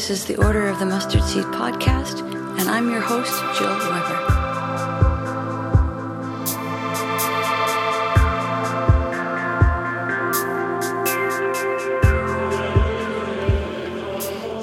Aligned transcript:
this 0.00 0.08
is 0.08 0.24
the 0.24 0.36
Order 0.36 0.66
of 0.66 0.78
the 0.78 0.86
Mustard 0.86 1.22
Seed 1.22 1.44
podcast, 1.44 2.20
and 2.58 2.70
I'm 2.70 2.90
your 2.90 3.02
host, 3.02 3.34
Jill 3.58 3.68
Weber. 3.68 4.16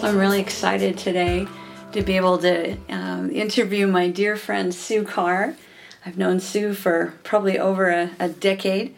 I'm 0.01 0.17
really 0.17 0.39
excited 0.39 0.97
today 0.97 1.45
to 1.91 2.01
be 2.01 2.17
able 2.17 2.39
to 2.39 2.75
um, 2.89 3.29
interview 3.29 3.85
my 3.85 4.09
dear 4.09 4.37
friend 4.37 4.73
Sue 4.73 5.03
Carr. 5.03 5.55
I've 6.03 6.17
known 6.17 6.39
Sue 6.39 6.73
for 6.73 7.13
probably 7.23 7.59
over 7.59 7.89
a, 7.89 8.09
a 8.19 8.29
decade, 8.29 8.95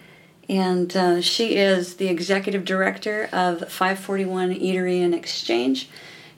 and 0.48 0.96
uh, 0.96 1.20
she 1.20 1.58
is 1.58 1.98
the 1.98 2.08
executive 2.08 2.64
director 2.64 3.28
of 3.34 3.70
541 3.70 4.56
Eatery 4.56 5.04
and 5.04 5.14
Exchange. 5.14 5.90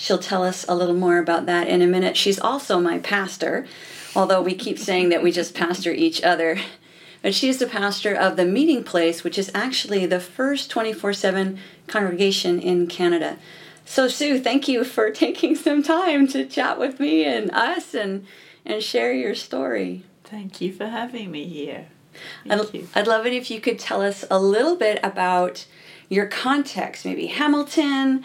She'll 0.01 0.17
tell 0.17 0.43
us 0.43 0.65
a 0.67 0.73
little 0.73 0.95
more 0.95 1.19
about 1.19 1.45
that 1.45 1.67
in 1.67 1.83
a 1.83 1.85
minute. 1.85 2.17
She's 2.17 2.39
also 2.39 2.79
my 2.79 2.97
pastor, 2.97 3.67
although 4.15 4.41
we 4.41 4.55
keep 4.55 4.79
saying 4.79 5.09
that 5.09 5.21
we 5.21 5.31
just 5.31 5.53
pastor 5.53 5.91
each 5.91 6.23
other. 6.23 6.57
But 7.21 7.35
she's 7.35 7.59
the 7.59 7.67
pastor 7.67 8.15
of 8.15 8.35
the 8.35 8.43
Meeting 8.43 8.83
Place, 8.83 9.23
which 9.23 9.37
is 9.37 9.51
actually 9.53 10.07
the 10.07 10.19
first 10.19 10.71
24 10.71 11.13
7 11.13 11.59
congregation 11.85 12.59
in 12.59 12.87
Canada. 12.87 13.37
So, 13.85 14.07
Sue, 14.07 14.39
thank 14.39 14.67
you 14.67 14.83
for 14.83 15.11
taking 15.11 15.55
some 15.55 15.83
time 15.83 16.27
to 16.29 16.47
chat 16.47 16.79
with 16.79 16.99
me 16.99 17.23
and 17.23 17.51
us 17.51 17.93
and, 17.93 18.25
and 18.65 18.81
share 18.81 19.13
your 19.13 19.35
story. 19.35 20.01
Thank 20.23 20.61
you 20.61 20.73
for 20.73 20.87
having 20.87 21.29
me 21.29 21.43
here. 21.43 21.89
Thank 22.47 22.69
I'd, 22.69 22.73
you. 22.73 22.87
I'd 22.95 23.05
love 23.05 23.27
it 23.27 23.33
if 23.33 23.51
you 23.51 23.61
could 23.61 23.77
tell 23.77 24.01
us 24.01 24.25
a 24.31 24.39
little 24.39 24.75
bit 24.75 24.99
about 25.03 25.67
your 26.11 26.25
context, 26.25 27.05
maybe 27.05 27.27
Hamilton, 27.27 28.21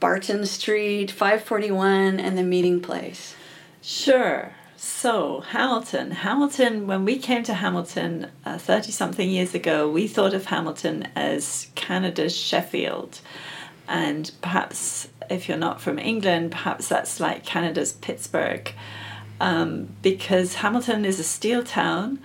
Barton 0.00 0.46
Street, 0.46 1.10
541, 1.10 2.18
and 2.18 2.36
the 2.36 2.42
meeting 2.42 2.80
place. 2.80 3.34
Sure. 3.82 4.52
So, 4.76 5.40
Hamilton. 5.40 6.10
Hamilton, 6.10 6.86
when 6.86 7.04
we 7.04 7.18
came 7.18 7.42
to 7.42 7.54
Hamilton 7.54 8.28
30 8.46 8.72
uh, 8.72 8.80
something 8.90 9.28
years 9.28 9.54
ago, 9.54 9.90
we 9.90 10.08
thought 10.08 10.32
of 10.32 10.46
Hamilton 10.46 11.06
as 11.14 11.68
Canada's 11.74 12.34
Sheffield. 12.34 13.20
And 13.86 14.30
perhaps 14.40 15.08
if 15.28 15.48
you're 15.48 15.58
not 15.58 15.80
from 15.80 15.98
England, 15.98 16.52
perhaps 16.52 16.88
that's 16.88 17.20
like 17.20 17.44
Canada's 17.44 17.92
Pittsburgh. 17.92 18.72
Um, 19.40 19.88
because 20.02 20.54
Hamilton 20.54 21.04
is 21.04 21.20
a 21.20 21.24
steel 21.24 21.62
town 21.62 22.18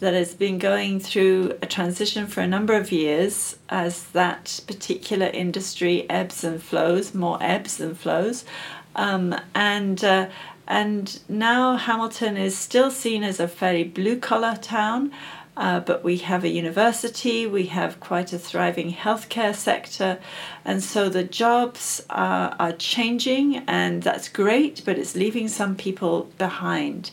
that 0.00 0.14
has 0.14 0.34
been 0.34 0.58
going 0.58 0.98
through 0.98 1.56
a 1.62 1.66
transition 1.66 2.26
for 2.26 2.40
a 2.40 2.46
number 2.46 2.74
of 2.74 2.90
years 2.90 3.56
as 3.68 4.04
that 4.08 4.60
particular 4.66 5.26
industry 5.26 6.08
ebbs 6.10 6.42
and 6.42 6.62
flows, 6.62 7.14
more 7.14 7.38
ebbs 7.40 7.80
and 7.80 7.96
flows. 7.96 8.44
Um, 8.96 9.38
and 9.54 10.02
uh, 10.02 10.28
and 10.66 11.20
now 11.28 11.76
Hamilton 11.76 12.36
is 12.36 12.56
still 12.56 12.90
seen 12.90 13.24
as 13.24 13.40
a 13.40 13.48
fairly 13.48 13.84
blue 13.84 14.16
collar 14.18 14.56
town, 14.56 15.12
uh, 15.56 15.80
but 15.80 16.04
we 16.04 16.18
have 16.18 16.44
a 16.44 16.48
university, 16.48 17.44
we 17.44 17.66
have 17.66 17.98
quite 17.98 18.32
a 18.32 18.38
thriving 18.38 18.92
healthcare 18.92 19.54
sector, 19.54 20.18
and 20.64 20.82
so 20.82 21.08
the 21.08 21.24
jobs 21.24 22.04
are, 22.08 22.54
are 22.58 22.72
changing, 22.72 23.56
and 23.66 24.04
that's 24.04 24.28
great, 24.28 24.82
but 24.84 24.96
it's 24.96 25.16
leaving 25.16 25.48
some 25.48 25.74
people 25.74 26.30
behind. 26.38 27.10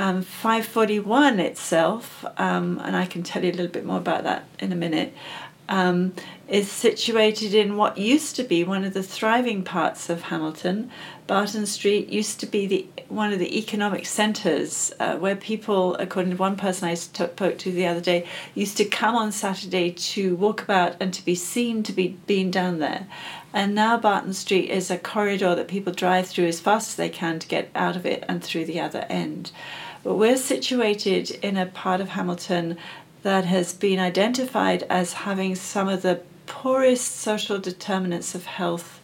Um, 0.00 0.22
541 0.22 1.40
itself, 1.40 2.24
um, 2.38 2.80
and 2.82 2.96
I 2.96 3.04
can 3.04 3.22
tell 3.22 3.44
you 3.44 3.50
a 3.50 3.52
little 3.52 3.70
bit 3.70 3.84
more 3.84 3.98
about 3.98 4.24
that 4.24 4.46
in 4.58 4.72
a 4.72 4.74
minute, 4.74 5.12
um, 5.68 6.14
is 6.48 6.72
situated 6.72 7.52
in 7.52 7.76
what 7.76 7.98
used 7.98 8.34
to 8.36 8.42
be 8.42 8.64
one 8.64 8.82
of 8.82 8.94
the 8.94 9.02
thriving 9.02 9.62
parts 9.62 10.08
of 10.08 10.22
Hamilton. 10.22 10.90
Barton 11.26 11.66
Street 11.66 12.08
used 12.08 12.40
to 12.40 12.46
be 12.46 12.66
the 12.66 12.86
one 13.08 13.30
of 13.30 13.38
the 13.38 13.58
economic 13.58 14.06
centres 14.06 14.90
uh, 15.00 15.16
where 15.16 15.36
people, 15.36 15.96
according 15.96 16.30
to 16.30 16.38
one 16.38 16.56
person 16.56 16.88
I 16.88 16.94
spoke 16.94 17.58
to 17.58 17.70
the 17.70 17.86
other 17.86 18.00
day, 18.00 18.26
used 18.54 18.78
to 18.78 18.86
come 18.86 19.14
on 19.14 19.30
Saturday 19.30 19.92
to 19.92 20.34
walk 20.34 20.62
about 20.62 20.96
and 20.98 21.12
to 21.12 21.22
be 21.22 21.34
seen 21.34 21.82
to 21.82 21.92
be 21.92 22.16
being 22.26 22.50
down 22.50 22.78
there. 22.78 23.06
And 23.52 23.74
now 23.74 23.98
Barton 23.98 24.32
Street 24.32 24.70
is 24.70 24.90
a 24.90 24.96
corridor 24.96 25.54
that 25.54 25.68
people 25.68 25.92
drive 25.92 26.26
through 26.26 26.46
as 26.46 26.58
fast 26.58 26.90
as 26.90 26.96
they 26.96 27.10
can 27.10 27.38
to 27.38 27.48
get 27.48 27.70
out 27.74 27.96
of 27.96 28.06
it 28.06 28.24
and 28.26 28.42
through 28.42 28.64
the 28.64 28.80
other 28.80 29.04
end. 29.10 29.52
But 30.02 30.14
we're 30.14 30.36
situated 30.36 31.30
in 31.42 31.56
a 31.56 31.66
part 31.66 32.00
of 32.00 32.10
Hamilton 32.10 32.78
that 33.22 33.44
has 33.44 33.74
been 33.74 33.98
identified 33.98 34.84
as 34.84 35.12
having 35.12 35.54
some 35.54 35.88
of 35.88 36.02
the 36.02 36.22
poorest 36.46 37.16
social 37.16 37.58
determinants 37.58 38.34
of 38.34 38.46
health 38.46 39.00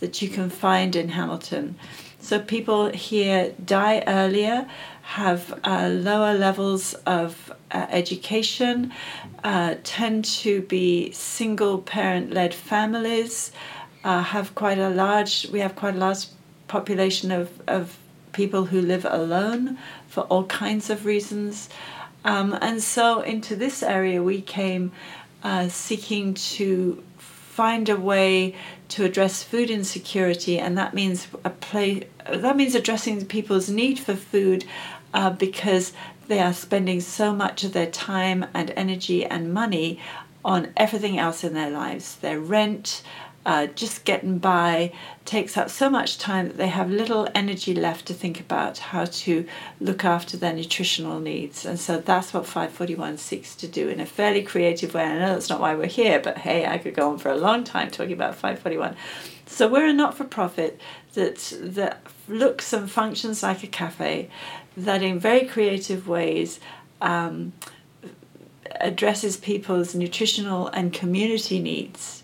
that 0.00 0.22
you 0.22 0.28
can 0.28 0.48
find 0.48 0.96
in 0.96 1.10
Hamilton. 1.10 1.76
So 2.20 2.40
people 2.40 2.90
here 2.90 3.54
die 3.64 4.02
earlier, 4.06 4.68
have 5.02 5.58
uh, 5.64 5.88
lower 5.88 6.34
levels 6.34 6.94
of 7.06 7.52
uh, 7.70 7.86
education, 7.90 8.92
uh, 9.44 9.76
tend 9.84 10.24
to 10.24 10.62
be 10.62 11.12
single 11.12 11.78
parent 11.78 12.32
led 12.32 12.52
families, 12.54 13.52
uh, 14.04 14.22
have 14.22 14.54
quite 14.54 14.78
a 14.78 14.90
large, 14.90 15.48
we 15.50 15.60
have 15.60 15.76
quite 15.76 15.94
a 15.94 15.98
large 15.98 16.26
population 16.66 17.30
of, 17.30 17.50
of 17.68 17.98
people 18.32 18.66
who 18.66 18.80
live 18.80 19.06
alone 19.08 19.78
for 20.08 20.22
all 20.24 20.44
kinds 20.44 20.90
of 20.90 21.04
reasons. 21.04 21.68
Um, 22.24 22.56
and 22.60 22.82
so 22.82 23.20
into 23.20 23.56
this 23.56 23.82
area 23.82 24.22
we 24.22 24.40
came 24.40 24.92
uh, 25.42 25.68
seeking 25.68 26.34
to 26.34 27.02
find 27.16 27.88
a 27.88 27.96
way 27.96 28.54
to 28.88 29.04
address 29.04 29.42
food 29.42 29.70
insecurity, 29.70 30.58
and 30.58 30.78
that 30.78 30.94
means 30.94 31.28
a 31.44 31.50
play. 31.50 32.08
That 32.30 32.56
means 32.56 32.74
addressing 32.74 33.26
people's 33.26 33.68
need 33.68 33.98
for 33.98 34.14
food 34.14 34.64
uh, 35.12 35.30
because 35.30 35.92
they 36.28 36.40
are 36.40 36.52
spending 36.52 37.00
so 37.00 37.34
much 37.34 37.64
of 37.64 37.72
their 37.72 37.90
time 37.90 38.46
and 38.54 38.72
energy 38.76 39.24
and 39.24 39.52
money 39.52 39.98
on 40.44 40.72
everything 40.76 41.18
else 41.18 41.42
in 41.42 41.54
their 41.54 41.70
lives 41.70 42.16
their 42.16 42.38
rent, 42.38 43.02
uh, 43.48 43.66
just 43.68 44.04
getting 44.04 44.36
by 44.36 44.92
takes 45.24 45.56
up 45.56 45.70
so 45.70 45.88
much 45.88 46.18
time 46.18 46.48
that 46.48 46.58
they 46.58 46.68
have 46.68 46.90
little 46.90 47.26
energy 47.34 47.74
left 47.74 48.04
to 48.04 48.12
think 48.12 48.38
about 48.38 48.76
how 48.76 49.06
to 49.06 49.46
look 49.80 50.04
after 50.04 50.36
their 50.36 50.52
nutritional 50.52 51.18
needs. 51.18 51.64
And 51.64 51.80
so 51.80 51.96
that's 51.96 52.34
what 52.34 52.44
541 52.44 53.16
seeks 53.16 53.56
to 53.56 53.66
do 53.66 53.88
in 53.88 54.00
a 54.00 54.06
fairly 54.06 54.42
creative 54.42 54.92
way. 54.92 55.04
I 55.04 55.18
know 55.18 55.32
that's 55.32 55.48
not 55.48 55.60
why 55.60 55.74
we're 55.74 55.86
here, 55.86 56.20
but 56.20 56.36
hey, 56.36 56.66
I 56.66 56.76
could 56.76 56.94
go 56.94 57.10
on 57.10 57.16
for 57.16 57.30
a 57.30 57.38
long 57.38 57.64
time 57.64 57.90
talking 57.90 58.12
about 58.12 58.34
541. 58.34 58.94
So 59.46 59.66
we're 59.66 59.86
a 59.86 59.94
not 59.94 60.14
for 60.14 60.24
profit 60.24 60.78
that, 61.14 61.36
that 61.58 62.02
looks 62.28 62.74
and 62.74 62.90
functions 62.90 63.42
like 63.42 63.64
a 63.64 63.66
cafe 63.66 64.28
that 64.76 65.02
in 65.02 65.18
very 65.18 65.46
creative 65.46 66.06
ways. 66.06 66.60
Um, 67.00 67.54
addresses 68.80 69.38
people's 69.38 69.94
nutritional 69.94 70.68
and 70.68 70.92
community 70.92 71.58
needs 71.58 72.17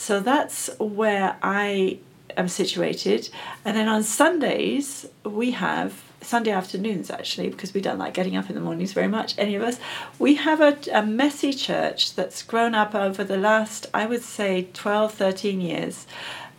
so 0.00 0.18
that's 0.18 0.70
where 0.78 1.36
I 1.42 1.98
am 2.34 2.48
situated. 2.48 3.28
And 3.66 3.76
then 3.76 3.86
on 3.86 4.02
Sundays, 4.02 5.04
we 5.24 5.50
have 5.50 6.02
Sunday 6.22 6.52
afternoons 6.52 7.10
actually, 7.10 7.50
because 7.50 7.74
we 7.74 7.82
don't 7.82 7.98
like 7.98 8.14
getting 8.14 8.34
up 8.34 8.48
in 8.48 8.54
the 8.54 8.62
mornings 8.62 8.94
very 8.94 9.08
much, 9.08 9.34
any 9.36 9.56
of 9.56 9.62
us. 9.62 9.78
We 10.18 10.36
have 10.36 10.62
a, 10.62 10.78
a 10.90 11.04
messy 11.04 11.52
church 11.52 12.14
that's 12.14 12.42
grown 12.42 12.74
up 12.74 12.94
over 12.94 13.22
the 13.22 13.36
last, 13.36 13.88
I 13.92 14.06
would 14.06 14.22
say, 14.22 14.68
12, 14.72 15.12
13 15.12 15.60
years. 15.60 16.06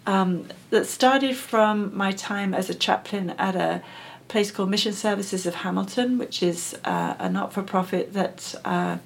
Um, 0.05 0.45
that 0.69 0.85
started 0.85 1.35
from 1.35 1.97
my 1.97 2.11
time 2.11 2.53
as 2.53 2.69
a 2.69 2.75
chaplain 2.75 3.31
at 3.39 3.55
a 3.55 3.81
place 4.27 4.51
called 4.51 4.69
Mission 4.69 4.93
Services 4.93 5.47
of 5.47 5.55
Hamilton, 5.55 6.19
which 6.19 6.43
is 6.43 6.77
uh, 6.85 7.15
a 7.17 7.27
not 7.27 7.53
for 7.53 7.63
profit 7.63 8.13
that. 8.13 8.53
Uh, 8.63 8.99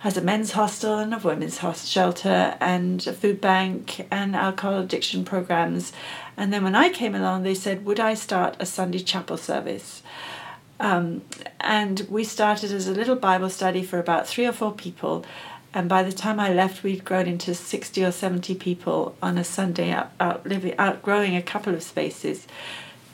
has 0.00 0.16
a 0.16 0.22
men's 0.22 0.52
hostel 0.52 0.98
and 0.98 1.12
a 1.12 1.18
women's 1.18 1.58
hostel 1.58 1.86
shelter 1.86 2.56
and 2.58 3.06
a 3.06 3.12
food 3.12 3.40
bank 3.40 4.06
and 4.10 4.34
alcohol 4.34 4.80
addiction 4.80 5.24
programs. 5.24 5.92
And 6.38 6.52
then 6.52 6.64
when 6.64 6.74
I 6.74 6.88
came 6.88 7.14
along, 7.14 7.42
they 7.42 7.54
said, 7.54 7.84
Would 7.84 8.00
I 8.00 8.14
start 8.14 8.56
a 8.58 8.66
Sunday 8.66 9.00
chapel 9.00 9.36
service? 9.36 10.02
Um, 10.80 11.20
and 11.60 12.06
we 12.08 12.24
started 12.24 12.72
as 12.72 12.88
a 12.88 12.92
little 12.92 13.14
Bible 13.14 13.50
study 13.50 13.82
for 13.82 13.98
about 13.98 14.26
three 14.26 14.46
or 14.46 14.52
four 14.52 14.72
people. 14.72 15.26
And 15.74 15.86
by 15.86 16.02
the 16.02 16.12
time 16.12 16.40
I 16.40 16.50
left, 16.50 16.82
we'd 16.82 17.04
grown 17.04 17.26
into 17.26 17.54
60 17.54 18.02
or 18.02 18.10
70 18.10 18.54
people 18.54 19.14
on 19.22 19.36
a 19.36 19.44
Sunday, 19.44 19.90
out, 19.90 20.12
out 20.18 20.46
living, 20.46 20.74
outgrowing 20.78 21.36
a 21.36 21.42
couple 21.42 21.74
of 21.74 21.82
spaces. 21.82 22.46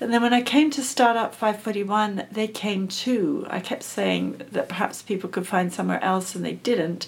And 0.00 0.12
then 0.12 0.22
when 0.22 0.34
I 0.34 0.42
came 0.42 0.70
to 0.72 0.82
start 0.82 1.16
up 1.16 1.34
541, 1.34 2.26
they 2.30 2.48
came 2.48 2.86
too. 2.86 3.46
I 3.48 3.60
kept 3.60 3.82
saying 3.82 4.42
that 4.52 4.68
perhaps 4.68 5.00
people 5.00 5.30
could 5.30 5.46
find 5.46 5.72
somewhere 5.72 6.02
else, 6.04 6.34
and 6.34 6.44
they 6.44 6.52
didn't. 6.52 7.06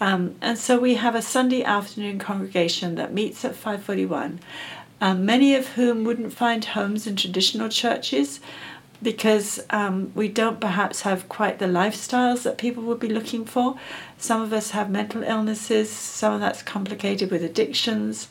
Um, 0.00 0.36
and 0.42 0.58
so 0.58 0.78
we 0.78 0.96
have 0.96 1.14
a 1.14 1.22
Sunday 1.22 1.62
afternoon 1.62 2.18
congregation 2.18 2.96
that 2.96 3.14
meets 3.14 3.44
at 3.44 3.54
541, 3.54 4.40
um, 5.00 5.24
many 5.24 5.54
of 5.54 5.68
whom 5.68 6.04
wouldn't 6.04 6.34
find 6.34 6.64
homes 6.64 7.06
in 7.06 7.16
traditional 7.16 7.70
churches 7.70 8.40
because 9.02 9.64
um, 9.70 10.10
we 10.14 10.28
don't 10.28 10.60
perhaps 10.60 11.02
have 11.02 11.28
quite 11.28 11.58
the 11.58 11.66
lifestyles 11.66 12.42
that 12.42 12.58
people 12.58 12.82
would 12.82 13.00
be 13.00 13.08
looking 13.08 13.44
for. 13.44 13.76
Some 14.16 14.40
of 14.40 14.52
us 14.52 14.70
have 14.70 14.90
mental 14.90 15.22
illnesses, 15.22 15.90
some 15.90 16.34
of 16.34 16.40
that's 16.40 16.62
complicated 16.62 17.30
with 17.30 17.42
addictions. 17.42 18.28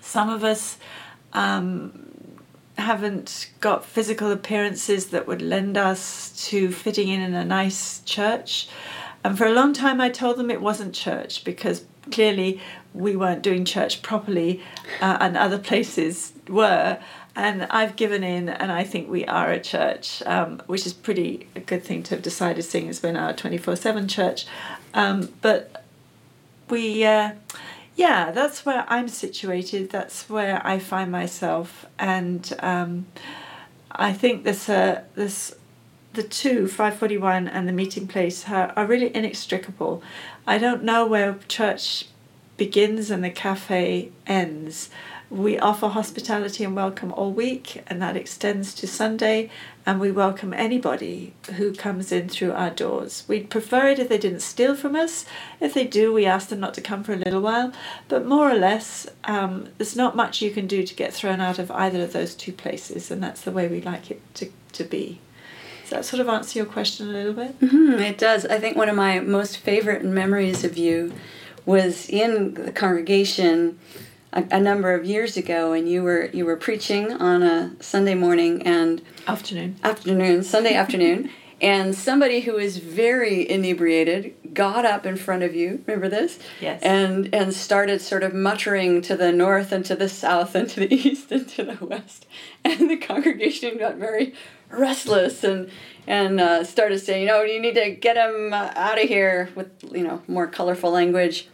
Some 0.00 0.28
of 0.28 0.44
us 0.44 0.76
um, 1.32 2.12
haven't 2.78 3.50
got 3.60 3.84
physical 3.84 4.30
appearances 4.30 5.06
that 5.06 5.26
would 5.26 5.42
lend 5.42 5.76
us 5.76 6.48
to 6.48 6.72
fitting 6.72 7.08
in 7.08 7.20
in 7.20 7.34
a 7.34 7.44
nice 7.44 8.00
church. 8.00 8.68
And 9.24 9.38
for 9.38 9.46
a 9.46 9.52
long 9.52 9.72
time, 9.72 10.00
I 10.00 10.08
told 10.08 10.36
them 10.36 10.50
it 10.50 10.60
wasn't 10.60 10.94
church 10.94 11.44
because 11.44 11.84
clearly 12.10 12.60
we 12.94 13.16
weren't 13.16 13.42
doing 13.42 13.64
church 13.64 14.02
properly 14.02 14.62
uh, 15.00 15.18
and 15.20 15.36
other 15.36 15.58
places 15.70 16.32
were. 16.48 16.98
And 17.34 17.64
I've 17.64 17.96
given 17.96 18.22
in, 18.22 18.50
and 18.50 18.70
I 18.70 18.84
think 18.84 19.08
we 19.08 19.24
are 19.24 19.50
a 19.50 19.60
church, 19.60 20.22
um, 20.26 20.60
which 20.66 20.84
is 20.84 20.92
pretty 20.92 21.48
a 21.56 21.60
good 21.60 21.82
thing 21.82 22.02
to 22.04 22.14
have 22.14 22.22
decided, 22.22 22.62
seeing 22.62 22.90
as 22.90 23.02
we're 23.02 23.12
now 23.12 23.30
a 23.30 23.32
24 23.32 23.76
7 23.76 24.06
church. 24.06 24.46
Um, 24.92 25.32
but 25.40 25.84
we, 26.68 27.04
uh, 27.04 27.32
yeah, 27.96 28.30
that's 28.30 28.64
where 28.64 28.84
I'm 28.88 29.08
situated. 29.08 29.90
That's 29.90 30.28
where 30.28 30.64
I 30.66 30.78
find 30.78 31.12
myself, 31.12 31.86
and 31.98 32.52
um, 32.60 33.06
I 33.90 34.12
think 34.12 34.44
this 34.44 34.68
uh, 34.68 35.02
this 35.14 35.54
the 36.14 36.22
two 36.22 36.68
541 36.68 37.48
and 37.48 37.66
the 37.66 37.72
meeting 37.72 38.06
place 38.06 38.48
are, 38.48 38.72
are 38.76 38.86
really 38.86 39.14
inextricable. 39.14 40.02
I 40.46 40.58
don't 40.58 40.82
know 40.82 41.06
where 41.06 41.38
church 41.48 42.06
begins 42.56 43.10
and 43.10 43.24
the 43.24 43.30
cafe 43.30 44.12
ends. 44.26 44.90
We 45.32 45.58
offer 45.58 45.88
hospitality 45.88 46.62
and 46.62 46.76
welcome 46.76 47.10
all 47.10 47.32
week, 47.32 47.82
and 47.86 48.02
that 48.02 48.18
extends 48.18 48.74
to 48.74 48.86
Sunday. 48.86 49.48
And 49.86 49.98
we 49.98 50.12
welcome 50.12 50.52
anybody 50.52 51.32
who 51.56 51.72
comes 51.72 52.12
in 52.12 52.28
through 52.28 52.52
our 52.52 52.68
doors. 52.68 53.24
We'd 53.26 53.48
prefer 53.48 53.86
it 53.86 53.98
if 53.98 54.10
they 54.10 54.18
didn't 54.18 54.40
steal 54.40 54.76
from 54.76 54.94
us. 54.94 55.24
If 55.58 55.72
they 55.72 55.86
do, 55.86 56.12
we 56.12 56.26
ask 56.26 56.50
them 56.50 56.60
not 56.60 56.74
to 56.74 56.82
come 56.82 57.02
for 57.02 57.14
a 57.14 57.16
little 57.16 57.40
while. 57.40 57.72
But 58.08 58.26
more 58.26 58.50
or 58.50 58.56
less, 58.56 59.08
um, 59.24 59.70
there's 59.78 59.96
not 59.96 60.14
much 60.14 60.42
you 60.42 60.50
can 60.50 60.66
do 60.66 60.82
to 60.82 60.94
get 60.94 61.14
thrown 61.14 61.40
out 61.40 61.58
of 61.58 61.70
either 61.70 62.02
of 62.02 62.12
those 62.12 62.34
two 62.34 62.52
places, 62.52 63.10
and 63.10 63.22
that's 63.22 63.40
the 63.40 63.52
way 63.52 63.68
we 63.68 63.80
like 63.80 64.10
it 64.10 64.20
to, 64.34 64.50
to 64.72 64.84
be. 64.84 65.18
Does 65.80 65.90
that 65.90 66.04
sort 66.04 66.20
of 66.20 66.28
answer 66.28 66.58
your 66.58 66.66
question 66.66 67.08
a 67.08 67.12
little 67.12 67.32
bit? 67.32 67.58
Mm-hmm, 67.58 68.02
it 68.02 68.18
does. 68.18 68.44
I 68.44 68.58
think 68.58 68.76
one 68.76 68.90
of 68.90 68.96
my 68.96 69.18
most 69.20 69.56
favorite 69.56 70.04
memories 70.04 70.62
of 70.62 70.76
you 70.76 71.14
was 71.64 72.10
in 72.10 72.52
the 72.52 72.72
congregation 72.72 73.78
a, 74.32 74.44
a, 74.50 74.60
number 74.60 74.92
of 74.94 75.04
years 75.04 75.36
ago, 75.36 75.72
and 75.72 75.88
you 75.88 76.02
were 76.02 76.26
you 76.32 76.44
were 76.44 76.56
preaching 76.56 77.12
on 77.12 77.42
a 77.42 77.72
Sunday 77.80 78.14
morning 78.14 78.62
and 78.62 79.02
afternoon, 79.26 79.76
afternoon, 79.82 80.42
Sunday 80.42 80.74
afternoon, 80.74 81.30
and 81.60 81.94
somebody 81.94 82.40
who 82.40 82.54
was 82.54 82.78
very 82.78 83.48
inebriated 83.48 84.34
got 84.54 84.84
up 84.84 85.06
in 85.06 85.16
front 85.16 85.42
of 85.42 85.54
you. 85.54 85.82
Remember 85.86 86.08
this? 86.08 86.38
Yes. 86.60 86.82
And 86.82 87.34
and 87.34 87.54
started 87.54 88.00
sort 88.00 88.22
of 88.22 88.34
muttering 88.34 89.02
to 89.02 89.16
the 89.16 89.32
north 89.32 89.72
and 89.72 89.84
to 89.86 89.96
the 89.96 90.08
south 90.08 90.54
and 90.54 90.68
to 90.70 90.80
the 90.80 90.94
east 91.08 91.30
and 91.30 91.48
to 91.50 91.64
the 91.64 91.84
west, 91.84 92.26
and 92.64 92.90
the 92.90 92.96
congregation 92.96 93.78
got 93.78 93.96
very 93.96 94.34
restless 94.70 95.44
and 95.44 95.70
and 96.06 96.40
uh, 96.40 96.64
started 96.64 96.98
saying, 96.98 97.22
you 97.22 97.28
know, 97.28 97.42
you 97.42 97.60
need 97.60 97.74
to 97.74 97.90
get 97.90 98.16
him 98.16 98.52
uh, 98.52 98.72
out 98.74 99.00
of 99.00 99.08
here 99.08 99.50
with 99.54 99.70
you 99.92 100.02
know 100.02 100.22
more 100.26 100.46
colorful 100.46 100.90
language. 100.90 101.48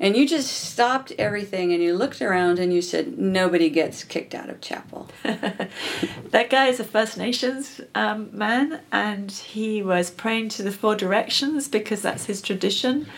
And 0.00 0.16
you 0.16 0.28
just 0.28 0.48
stopped 0.48 1.12
everything 1.18 1.72
and 1.72 1.82
you 1.82 1.96
looked 1.96 2.22
around 2.22 2.58
and 2.58 2.72
you 2.72 2.80
said, 2.80 3.18
Nobody 3.18 3.68
gets 3.68 4.04
kicked 4.04 4.34
out 4.34 4.48
of 4.48 4.60
chapel. 4.60 5.08
that 5.22 6.50
guy 6.50 6.66
is 6.68 6.78
a 6.78 6.84
First 6.84 7.18
Nations 7.18 7.80
um, 7.94 8.30
man 8.32 8.80
and 8.92 9.30
he 9.30 9.82
was 9.82 10.10
praying 10.10 10.50
to 10.50 10.62
the 10.62 10.70
four 10.70 10.94
directions 10.94 11.66
because 11.68 12.02
that's 12.02 12.26
his 12.26 12.40
tradition. 12.40 13.08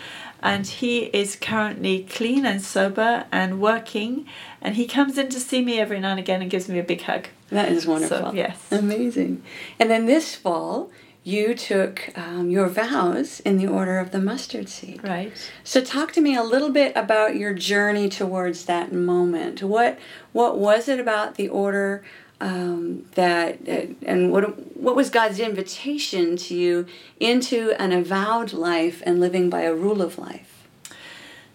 And 0.43 0.65
he 0.65 1.01
is 1.05 1.35
currently 1.35 2.03
clean 2.03 2.47
and 2.47 2.63
sober 2.63 3.25
and 3.31 3.61
working. 3.61 4.25
And 4.59 4.75
he 4.75 4.87
comes 4.87 5.19
in 5.19 5.29
to 5.29 5.39
see 5.39 5.61
me 5.61 5.79
every 5.79 5.99
now 5.99 6.11
and 6.11 6.19
again 6.19 6.41
and 6.41 6.49
gives 6.49 6.67
me 6.67 6.79
a 6.79 6.83
big 6.83 7.01
hug. 7.03 7.27
That 7.49 7.71
is 7.71 7.85
wonderful. 7.85 8.17
So, 8.17 8.33
yes. 8.33 8.59
Amazing. 8.71 9.43
And 9.77 9.91
then 9.91 10.07
this 10.07 10.35
fall, 10.35 10.89
you 11.23 11.53
took 11.53 12.09
um, 12.17 12.49
your 12.49 12.67
vows 12.67 13.39
in 13.41 13.57
the 13.57 13.67
order 13.67 13.99
of 13.99 14.11
the 14.11 14.19
mustard 14.19 14.67
seed. 14.67 15.03
Right. 15.03 15.31
So 15.63 15.81
talk 15.81 16.11
to 16.13 16.21
me 16.21 16.35
a 16.35 16.43
little 16.43 16.71
bit 16.71 16.95
about 16.95 17.35
your 17.35 17.53
journey 17.53 18.09
towards 18.09 18.65
that 18.65 18.91
moment. 18.91 19.61
What 19.61 19.99
what 20.31 20.57
was 20.57 20.87
it 20.87 20.99
about 20.99 21.35
the 21.35 21.47
order 21.47 22.03
um, 22.39 23.05
that 23.13 23.59
uh, 23.69 23.93
and 24.03 24.31
what 24.31 24.75
what 24.75 24.95
was 24.95 25.11
God's 25.11 25.39
invitation 25.39 26.37
to 26.37 26.55
you 26.55 26.87
into 27.19 27.73
an 27.79 27.91
avowed 27.91 28.51
life 28.51 29.03
and 29.05 29.19
living 29.19 29.49
by 29.49 29.61
a 29.61 29.75
rule 29.75 30.01
of 30.01 30.17
life? 30.17 30.67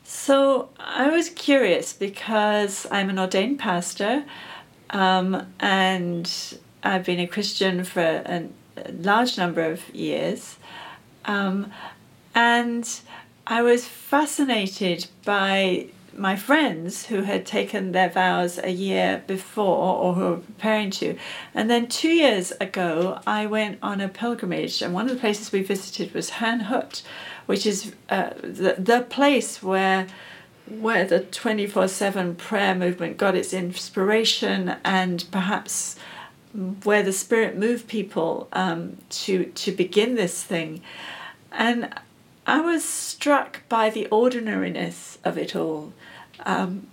So 0.05 0.69
I 0.79 1.11
was 1.11 1.29
curious 1.29 1.93
because 1.93 2.87
I'm 2.93 3.11
an 3.11 3.19
ordained 3.19 3.59
pastor, 3.59 4.25
um, 4.91 5.47
and 5.59 6.31
I've 6.85 7.05
been 7.05 7.19
a 7.19 7.27
Christian 7.27 7.83
for 7.83 8.01
an 8.01 8.55
large 9.01 9.39
number 9.39 9.63
of 9.63 9.95
years. 9.95 10.57
Um, 11.25 11.73
and 12.35 13.01
I 13.47 13.63
was 13.63 13.87
fascinated 13.87 15.07
by 15.25 15.87
my 16.19 16.37
friends 16.37 17.07
who 17.07 17.23
had 17.23 17.45
taken 17.45 17.93
their 17.93 18.09
vows 18.09 18.59
a 18.59 18.71
year 18.71 19.23
before 19.27 19.99
or 19.99 20.15
who 20.15 20.21
were 20.23 20.37
preparing 20.37 20.91
to. 20.91 21.17
And 21.55 21.69
then 21.69 21.87
two 21.89 22.11
years 22.11 22.53
ago, 22.53 23.21
I 23.27 23.47
went 23.47 23.79
on 23.83 24.01
a 24.01 24.09
pilgrimage, 24.09 24.83
and 24.83 24.95
one 24.95 25.09
of 25.09 25.15
the 25.15 25.21
places 25.21 25.53
we 25.53 25.63
visited 25.63 26.15
was 26.15 26.31
Herrnhut, 26.31 27.03
which 27.47 27.67
is 27.67 27.93
uh, 28.09 28.31
the, 28.43 28.77
the 28.79 29.07
place 29.09 29.63
where 29.63 30.07
where 30.69 31.05
the 31.05 31.21
24-7 31.21 32.37
prayer 32.37 32.75
movement 32.75 33.17
got 33.17 33.37
its 33.37 33.55
inspiration 33.55 34.75
and 34.85 35.25
perhaps 35.31 35.95
where 36.85 37.03
the 37.03 37.13
Spirit 37.13 37.57
moved 37.57 37.89
people 37.89 38.49
um, 38.53 38.97
to 39.11 39.45
to 39.45 39.73
begin 39.73 40.15
this 40.15 40.43
thing, 40.43 40.81
and 41.53 41.93
I 42.47 42.61
was 42.61 42.85
struck 42.85 43.69
by 43.69 43.91
the 43.91 44.07
ordinariness 44.09 45.19
of 45.25 45.37
it 45.37 45.55
all. 45.55 45.93
Um, 46.45 46.87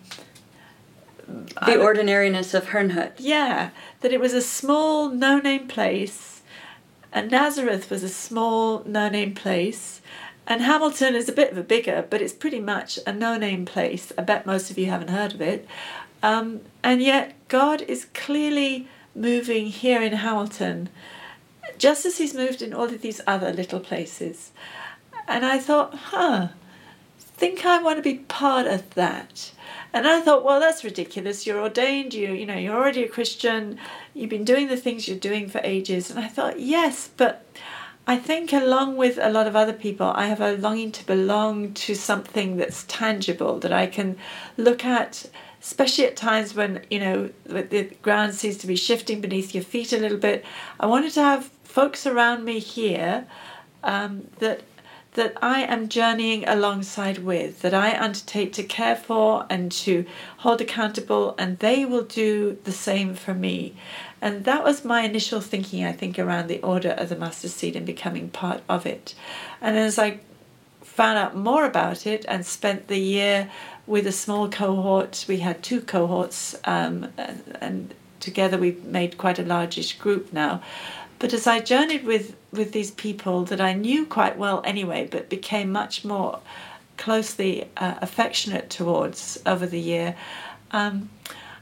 the 1.66 1.80
ordinariness 1.80 2.54
of 2.54 2.66
Herrnhut. 2.66 3.14
Yeah, 3.18 3.70
that 4.02 4.12
it 4.12 4.20
was 4.20 4.34
a 4.34 4.42
small, 4.42 5.10
no-name 5.10 5.68
place, 5.68 6.42
and 7.12 7.32
Nazareth 7.32 7.90
was 7.90 8.04
a 8.04 8.10
small, 8.10 8.84
no-name 8.86 9.34
place, 9.34 10.02
and 10.46 10.62
Hamilton 10.62 11.16
is 11.16 11.30
a 11.30 11.34
bit 11.34 11.52
of 11.52 11.58
a 11.58 11.64
bigger, 11.64 12.06
but 12.10 12.22
it's 12.22 12.34
pretty 12.34 12.60
much 12.60 13.00
a 13.08 13.14
no-name 13.14 13.66
place. 13.66 14.12
I 14.18 14.24
bet 14.24 14.46
most 14.46 14.70
of 14.70 14.78
you 14.78 14.88
haven't 14.88 15.10
heard 15.10 15.34
of 15.34 15.42
it, 15.42 15.68
um, 16.22 16.62
and 16.84 17.02
yet 17.02 17.36
God 17.48 17.82
is 17.84 18.06
clearly 18.14 18.88
moving 19.16 19.68
here 19.68 20.02
in 20.02 20.14
Hamilton, 20.14 20.90
just 21.78 22.06
as 22.06 22.18
he's 22.18 22.34
moved 22.34 22.62
in 22.62 22.74
all 22.74 22.86
of 22.86 23.02
these 23.02 23.22
other 23.28 23.52
little 23.52 23.80
places. 23.80 24.52
And 25.28 25.46
I 25.46 25.60
thought, 25.60 25.94
huh, 25.96 26.50
think 27.44 27.66
I 27.66 27.82
want 27.82 27.98
to 27.98 28.04
be 28.04 28.20
part 28.20 28.68
of 28.68 28.94
that. 28.96 29.52
And 29.92 30.08
I 30.08 30.22
thought, 30.22 30.46
well, 30.46 30.60
that's 30.60 30.84
ridiculous. 30.84 31.46
You're 31.46 31.62
ordained, 31.62 32.14
you 32.14 32.32
you 32.32 32.46
know, 32.46 32.58
you're 32.58 32.76
already 32.76 33.04
a 33.04 33.08
Christian, 33.08 33.78
you've 34.14 34.30
been 34.30 34.46
doing 34.46 34.68
the 34.68 34.78
things 34.78 35.08
you're 35.08 35.18
doing 35.18 35.50
for 35.50 35.60
ages. 35.64 36.10
And 36.10 36.20
I 36.20 36.28
thought, 36.28 36.60
yes, 36.60 37.10
but 37.16 37.46
I 38.08 38.18
think 38.18 38.54
along 38.54 38.98
with 38.98 39.18
a 39.22 39.30
lot 39.30 39.48
of 39.48 39.56
other 39.56 39.74
people, 39.74 40.08
I 40.16 40.28
have 40.28 40.42
a 40.42 40.58
longing 40.58 40.92
to 40.94 41.06
belong 41.06 41.74
to 41.74 41.96
something 41.96 42.58
that's 42.58 42.86
tangible 42.88 43.60
that 43.60 43.74
I 43.74 43.88
can 43.88 44.18
look 44.58 44.86
at 44.86 45.30
especially 45.64 46.06
at 46.06 46.16
times 46.16 46.54
when 46.54 46.86
you 46.90 47.00
know 47.00 47.30
the 47.46 47.90
ground 48.02 48.36
seems 48.36 48.58
to 48.58 48.68
be 48.68 48.76
shifting 48.76 49.22
beneath 49.22 49.56
your 49.56 49.64
feet 49.64 49.94
a 49.94 49.98
little 49.98 50.18
bit. 50.18 50.46
I 50.80 50.86
wanted 50.86 51.14
to 51.14 51.22
have 51.22 51.46
folks 51.64 52.06
around 52.06 52.44
me 52.44 52.60
here 52.60 53.26
um, 53.84 54.28
that 54.40 54.62
that 55.14 55.38
I 55.44 55.62
am 55.62 55.90
journeying 55.90 56.44
alongside 56.48 57.20
with, 57.20 57.62
that 57.62 57.74
I 57.74 58.00
undertake 58.00 58.52
to 58.54 58.64
care 58.64 58.96
for 58.96 59.46
and 59.50 59.72
to 59.72 60.06
hold 60.38 60.60
accountable, 60.60 61.36
and 61.38 61.60
they 61.60 61.86
will 61.86 62.04
do 62.04 62.58
the 62.64 62.72
same 62.72 63.14
for 63.14 63.34
me. 63.34 63.76
And 64.22 64.44
that 64.46 64.64
was 64.64 64.84
my 64.84 65.02
initial 65.02 65.40
thinking, 65.40 65.86
I 65.86 65.92
think, 65.92 66.18
around 66.18 66.48
the 66.48 66.62
order 66.62 66.92
of 66.92 67.10
the 67.10 67.16
mustard 67.16 67.52
seed 67.52 67.76
and 67.76 67.86
becoming 67.86 68.30
part 68.30 68.64
of 68.68 68.86
it. 68.88 69.14
And 69.62 69.78
as 69.78 70.00
I 70.00 70.20
found 70.96 71.18
out 71.18 71.36
more 71.36 71.66
about 71.66 72.06
it 72.06 72.24
and 72.28 72.46
spent 72.46 72.88
the 72.88 73.00
year 73.00 73.50
with 73.88 74.06
a 74.06 74.12
small 74.12 74.48
cohort. 74.48 75.26
We 75.28 75.40
had 75.40 75.64
two 75.64 75.82
cohorts, 75.82 76.56
um, 76.66 77.12
and, 77.18 77.58
and 77.60 77.94
together 78.20 78.58
we've 78.58 78.84
made 78.86 79.18
quite 79.18 79.40
a 79.40 79.44
largish 79.44 79.98
group 79.98 80.32
now. 80.32 80.62
But 81.18 81.34
as 81.34 81.48
I 81.48 81.62
journeyed 81.62 82.06
with, 82.06 82.36
with 82.52 82.74
these 82.74 82.92
people 82.92 83.44
that 83.46 83.60
I 83.60 83.74
knew 83.74 84.06
quite 84.06 84.38
well 84.38 84.62
anyway, 84.66 85.08
but 85.10 85.30
became 85.30 85.72
much 85.72 86.06
more 86.06 86.40
closely 86.98 87.70
uh, 87.78 87.96
affectionate 88.02 88.70
towards 88.70 89.42
over 89.46 89.66
the 89.66 89.80
year, 89.80 90.16
um, 90.72 91.10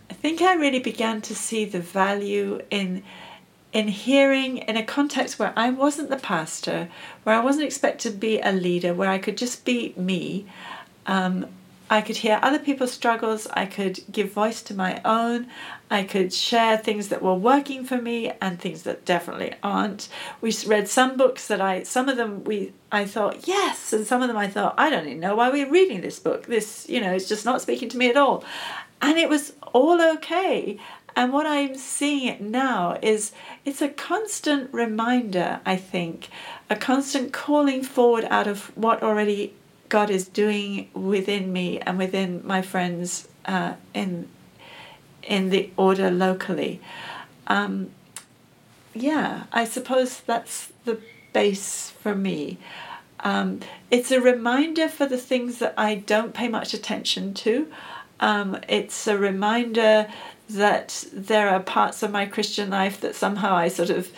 I 0.10 0.14
think 0.14 0.42
I 0.42 0.56
really 0.56 0.80
began 0.80 1.22
to 1.22 1.36
see 1.36 1.64
the 1.64 1.80
value 1.80 2.62
in 2.70 3.04
in 3.74 3.88
hearing 3.88 4.58
in 4.58 4.76
a 4.78 4.84
context 4.84 5.40
where 5.40 5.54
I 5.56 5.70
wasn't 5.70 6.10
the 6.10 6.18
pastor, 6.18 6.90
where 7.24 7.36
I 7.36 7.44
wasn't 7.44 7.66
expected 7.66 8.12
to 8.12 8.18
be 8.18 8.40
a 8.40 8.52
leader, 8.52 8.94
where 8.94 9.10
I 9.10 9.18
could 9.18 9.38
just 9.38 9.64
be 9.64 9.94
me. 9.96 10.46
Um, 11.06 11.48
I 11.92 12.00
could 12.00 12.18
hear 12.18 12.40
other 12.42 12.58
people's 12.58 12.94
struggles. 12.94 13.48
I 13.52 13.66
could 13.66 14.00
give 14.10 14.32
voice 14.32 14.62
to 14.64 14.74
my 14.74 15.02
own. 15.04 15.48
I 15.90 16.04
could 16.04 16.32
share 16.34 16.78
things 16.78 17.10
that 17.10 17.22
were 17.22 17.36
working 17.36 17.84
for 17.84 18.02
me 18.02 18.32
and 18.42 18.58
things 18.58 18.84
that 18.84 19.04
definitely 19.04 19.56
aren't. 19.62 20.08
We 20.40 20.56
read 20.66 20.88
some 20.88 21.18
books 21.18 21.48
that 21.48 21.60
I, 21.60 21.84
some 21.84 22.08
of 22.08 22.16
them 22.16 22.46
we, 22.46 22.72
I 22.94 23.04
thought 23.04 23.46
yes, 23.46 23.92
and 23.92 24.08
some 24.08 24.22
of 24.22 24.30
them 24.30 24.38
I 24.38 24.48
thought 24.48 24.76
I 24.78 24.90
don't 24.90 25.06
even 25.06 25.20
know 25.20 25.36
why 25.36 25.50
we're 25.50 25.70
reading 25.70 26.00
this 26.00 26.18
book. 26.18 26.46
This, 26.46 26.88
you 26.88 27.02
know, 27.02 27.14
is 27.14 27.28
just 27.28 27.44
not 27.44 27.62
speaking 27.62 27.90
to 27.90 27.98
me 27.98 28.10
at 28.10 28.16
all, 28.16 28.46
and 29.02 29.18
it 29.18 29.28
was 29.28 29.52
all 29.74 30.02
okay. 30.14 30.80
And 31.16 31.34
what 31.34 31.46
I'm 31.46 31.76
seeing 31.76 32.52
now 32.52 32.98
is 33.02 33.32
it's 33.66 33.82
a 33.82 33.90
constant 33.90 34.74
reminder, 34.74 35.60
I 35.66 35.76
think, 35.76 36.30
a 36.70 36.76
constant 36.76 37.34
calling 37.34 37.84
forward 37.84 38.26
out 38.30 38.48
of 38.48 38.76
what 38.78 39.04
already 39.04 39.54
God 39.90 40.10
is 40.10 40.28
doing 40.28 40.90
within 40.94 41.52
me 41.52 41.80
and 41.80 41.98
within 41.98 42.42
my 42.46 42.62
friends 42.62 43.28
uh, 43.46 43.74
in 43.94 44.30
in 45.22 45.50
the 45.50 45.70
order 45.78 46.10
locally. 46.10 46.82
Um, 47.48 47.92
yeah, 48.94 49.44
I 49.52 49.66
suppose 49.66 50.22
that's 50.22 50.72
the 50.86 51.00
base 51.34 51.92
for 51.92 52.16
me. 52.16 52.58
Um, 53.20 53.60
it's 53.92 54.12
a 54.12 54.20
reminder 54.20 54.90
for 54.90 55.06
the 55.06 55.18
things 55.18 55.60
that 55.60 55.74
I 55.78 55.96
don't 55.96 56.34
pay 56.34 56.48
much 56.48 56.74
attention 56.74 57.34
to. 57.36 57.72
Um, 58.20 58.60
it's 58.68 59.08
a 59.08 59.18
reminder 59.18 60.08
that 60.54 61.06
there 61.14 61.50
are 61.50 61.60
parts 61.60 62.04
of 62.04 62.12
my 62.12 62.26
Christian 62.26 62.70
life 62.70 63.00
that 63.02 63.16
somehow 63.16 63.56
I 63.56 63.68
sort 63.68 63.90
of 63.90 64.12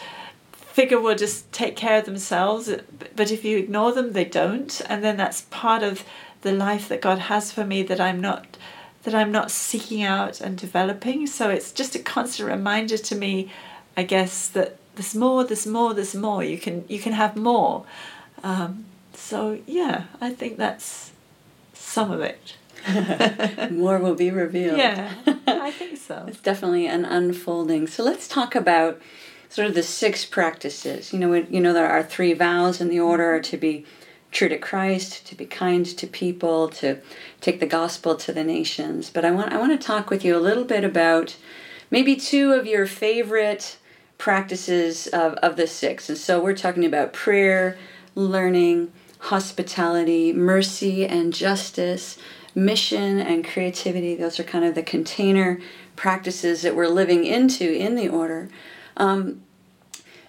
figure 0.52 1.00
will 1.00 1.16
just 1.16 1.52
take 1.52 1.76
care 1.76 2.00
of 2.00 2.06
themselves. 2.06 2.70
But 3.16 3.32
if 3.32 3.46
you 3.46 3.58
ignore 3.58 3.92
them, 3.92 4.14
they 4.14 4.26
don't. 4.26 4.82
And 4.90 5.04
then 5.04 5.18
that's 5.18 5.42
part 5.50 5.84
of 5.84 6.04
the 6.42 6.52
life 6.52 6.90
that 6.90 7.02
God 7.02 7.20
has 7.20 7.52
for 7.52 7.66
me 7.66 7.84
that 7.84 8.02
I'm 8.02 8.20
not 8.20 8.58
that 9.04 9.14
I'm 9.14 9.32
not 9.32 9.52
seeking 9.52 10.02
out 10.02 10.40
and 10.40 10.58
developing. 10.58 11.28
So 11.28 11.50
it's 11.50 11.72
just 11.72 11.94
a 11.94 12.00
constant 12.00 12.50
reminder 12.50 12.98
to 12.98 13.16
me, 13.16 13.52
I 13.98 14.04
guess, 14.04 14.48
that 14.50 14.78
there's 14.96 15.14
more, 15.14 15.44
there's 15.44 15.68
more, 15.68 15.94
there's 15.94 16.16
more. 16.16 16.44
You 16.44 16.58
can 16.58 16.86
you 16.88 17.00
can 17.00 17.14
have 17.14 17.36
more. 17.36 17.86
Um, 18.44 18.86
so 19.14 19.60
yeah, 19.68 20.06
I 20.22 20.32
think 20.32 20.58
that's 20.58 21.12
some 21.74 22.12
of 22.12 22.22
it. 22.22 22.56
more 23.72 23.98
will 24.00 24.16
be 24.16 24.32
revealed. 24.32 24.78
Yeah, 24.78 25.14
I 25.48 25.72
think 25.72 25.98
so. 25.98 26.26
it's 26.28 26.40
definitely 26.40 26.88
an 26.88 27.06
unfolding. 27.06 27.88
So 27.88 28.04
let's 28.04 28.28
talk 28.28 28.56
about 28.56 29.02
sort 29.50 29.68
of 29.68 29.76
the 29.76 29.84
six 29.84 30.26
practices. 30.26 31.14
You 31.14 31.20
know, 31.20 31.34
you 31.34 31.60
know 31.60 31.74
there 31.74 31.90
are 31.90 32.04
three 32.04 32.34
vows 32.34 32.82
in 32.82 32.90
the 32.90 33.00
order 33.00 33.36
mm-hmm. 33.36 33.52
to 33.52 33.58
be 33.58 33.86
true 34.32 34.50
to 34.50 34.58
Christ, 34.58 35.28
to 35.28 35.36
be 35.36 35.46
kind 35.46 35.86
to 35.86 36.08
people, 36.08 36.68
to 36.70 37.00
take 37.40 37.60
the 37.60 37.68
gospel 37.68 38.16
to 38.16 38.34
the 38.34 38.44
nations. 38.44 39.10
But 39.10 39.26
I 39.26 39.32
want 39.32 39.54
I 39.54 39.58
want 39.58 39.80
to 39.80 39.88
talk 39.88 40.10
with 40.10 40.26
you 40.26 40.36
a 40.36 40.40
little 40.40 40.66
bit 40.66 40.84
about 40.84 41.36
maybe 41.92 42.16
two 42.16 42.54
of 42.54 42.66
your 42.66 42.88
favorite 42.88 43.78
practices 44.18 45.08
of, 45.08 45.34
of 45.36 45.56
the 45.56 45.68
six. 45.68 46.10
And 46.10 46.18
so 46.18 46.42
we're 46.42 46.56
talking 46.56 46.86
about 46.86 47.14
prayer, 47.14 47.78
learning, 48.16 48.92
hospitality, 49.20 50.34
mercy 50.34 51.06
and 51.06 51.34
justice, 51.34 52.18
mission 52.56 53.20
and 53.20 53.46
creativity. 53.46 54.16
Those 54.16 54.40
are 54.40 54.44
kind 54.44 54.66
of 54.66 54.76
the 54.76 54.84
container 54.84 55.60
practices 55.96 56.62
that 56.62 56.76
we're 56.76 56.88
living 56.88 57.26
into 57.26 57.72
in 57.72 57.96
the 57.96 58.10
order. 58.10 58.50
Um, 58.98 59.42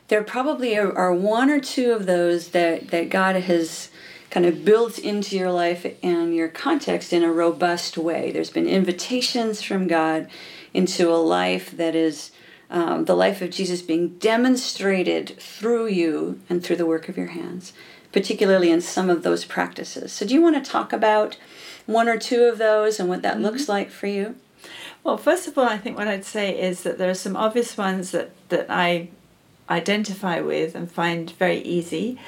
there 0.09 0.23
probably 0.23 0.76
are, 0.76 1.14
one 1.14 1.50
or 1.50 1.61
two 1.61 1.93
of 1.93 2.07
those 2.07 2.50
that, 2.50 2.88
that 2.88 3.09
God 3.09 3.37
has 3.37 3.90
kind 4.31 4.47
of 4.47 4.64
built 4.64 4.99
into 4.99 5.37
your 5.37 5.50
life 5.50 5.87
and 6.02 6.35
your 6.35 6.49
context 6.49 7.12
in 7.12 7.23
a 7.23 7.33
robust 7.33 7.97
way. 7.97 8.31
There's 8.31 8.50
been 8.50 8.66
invitations 8.66 9.62
from 9.62 9.87
God 9.87 10.28
into 10.75 11.11
a 11.11 11.16
life 11.16 11.71
that 11.76 11.95
is 11.95 12.33
um, 12.69 13.04
the 13.04 13.14
life 13.14 13.40
of 13.40 13.50
Jesus 13.50 13.81
being 13.81 14.19
demonstrated 14.19 15.37
through 15.38 15.87
you 15.87 16.40
and 16.49 16.62
through 16.62 16.76
the 16.76 16.87
work 16.87 17.09
of 17.09 17.16
your 17.16 17.28
hands, 17.28 17.73
particularly 18.12 18.71
in 18.71 18.81
some 18.81 19.09
of 19.09 19.23
those 19.23 19.45
practices. 19.45 20.12
So, 20.12 20.26
do 20.26 20.35
you 20.35 20.43
want 20.43 20.62
to 20.62 20.71
talk 20.71 20.93
about 20.93 21.37
one 21.87 22.09
or 22.09 22.19
two 22.19 22.45
of 22.45 22.59
those 22.59 22.99
and 22.99 23.09
what 23.09 23.23
that 23.23 23.35
mm-hmm. 23.35 23.45
looks 23.45 23.69
like 23.69 23.91
for 23.91 24.07
you? 24.07 24.37
Well, 25.03 25.19
first 25.19 25.47
of 25.47 25.59
all, 25.59 25.69
I 25.69 25.76
think 25.76 25.99
what 25.99 26.09
I'd 26.09 26.25
say 26.25 26.59
is 26.59 26.83
that 26.83 26.97
there 26.97 27.11
are 27.11 27.14
some 27.14 27.37
obvious 27.37 27.76
ones 27.76 28.11
that, 28.12 28.31
that 28.49 28.67
I 28.71 29.09
identify 29.69 30.41
with 30.41 30.75
and 30.75 30.91
find 30.91 31.31
very 31.33 31.59
easy. 31.59 32.19